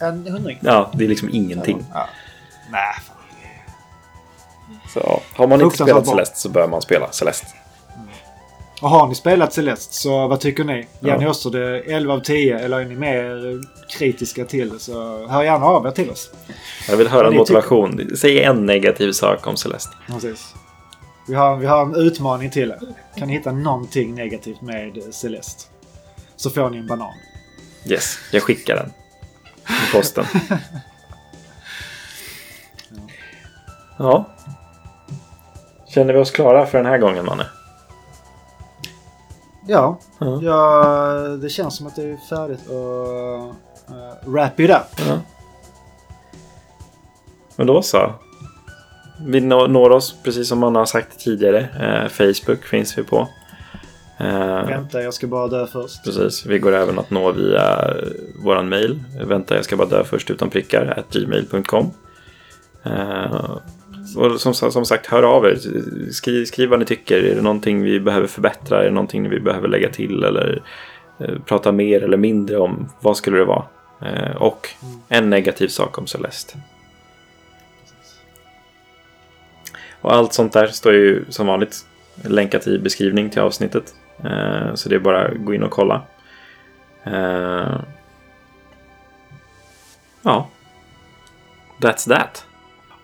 [0.00, 0.58] En hundring.
[0.62, 1.84] Ja, det är liksom ingenting.
[1.94, 2.06] Ja.
[2.70, 3.16] Nej, fan.
[4.94, 6.06] Så har man inte spelat.
[6.06, 7.46] Celeste så bör man spela Celeste.
[8.82, 10.74] Och har ni spelat Celeste så vad tycker ni?
[10.74, 11.18] Ger Ja.
[11.18, 13.60] ni oss det 11 av 10 eller är ni mer
[13.98, 16.30] kritiska till det så hör gärna av er till oss.
[16.88, 18.16] Jag vill höra en motivation.
[18.16, 19.96] Säg en negativ sak om Celeste.
[20.06, 20.54] Precis.
[21.28, 22.78] Vi har, vi har en utmaning till er.
[23.16, 25.62] Kan ni hitta någonting negativt med Celeste
[26.36, 27.12] så får ni en banan.
[27.86, 28.92] Yes, jag skickar den.
[29.68, 30.24] I posten.
[33.98, 34.28] ja.
[35.88, 37.46] Känner vi oss klara för den här gången, Manne?
[39.68, 40.40] Ja, Ja.
[40.42, 45.06] ja det känns som att det är färdigt och uh, wrap it up.
[45.08, 45.18] ja.
[47.56, 48.12] Men då så.
[49.26, 51.58] vi når oss precis som man har sagt tidigare.
[51.80, 53.28] Eh, Facebook finns vi på.
[54.18, 56.04] Eh, Vänta, jag ska bara dö först.
[56.04, 57.94] Precis, vi går även att nå via
[58.44, 59.04] våran mail.
[59.24, 61.04] Vänta, jag ska bara dö först utan prickar.
[61.10, 61.90] gmail.com.
[62.84, 63.56] Eh,
[64.16, 65.58] och som, som, sagt, hör av er.
[66.10, 67.24] Skriv, skriv vad ni tycker.
[67.24, 68.80] Är det någonting vi behöver förbättra?
[68.80, 70.24] Är det någonting vi behöver lägga till?
[70.24, 70.62] Eller
[71.18, 72.88] eh, prata mer eller mindre om?
[73.00, 73.64] Vad skulle det vara?
[74.02, 74.68] Eh, och
[75.08, 76.58] en negativ sak om Celeste.
[80.00, 81.86] Och allt sånt där står ju som vanligt
[82.24, 83.94] länkat i beskrivning till avsnittet.
[84.24, 86.02] Eh, så det är bara att gå in och kolla.
[87.04, 87.80] Eh,
[90.22, 90.48] ja.
[91.80, 92.47] That's that.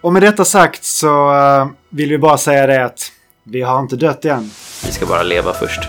[0.05, 3.13] Och med detta sagt så eh, vill vi bara säga det att
[3.45, 4.51] vi har inte dött än.
[4.87, 5.81] Vi ska bara leva först.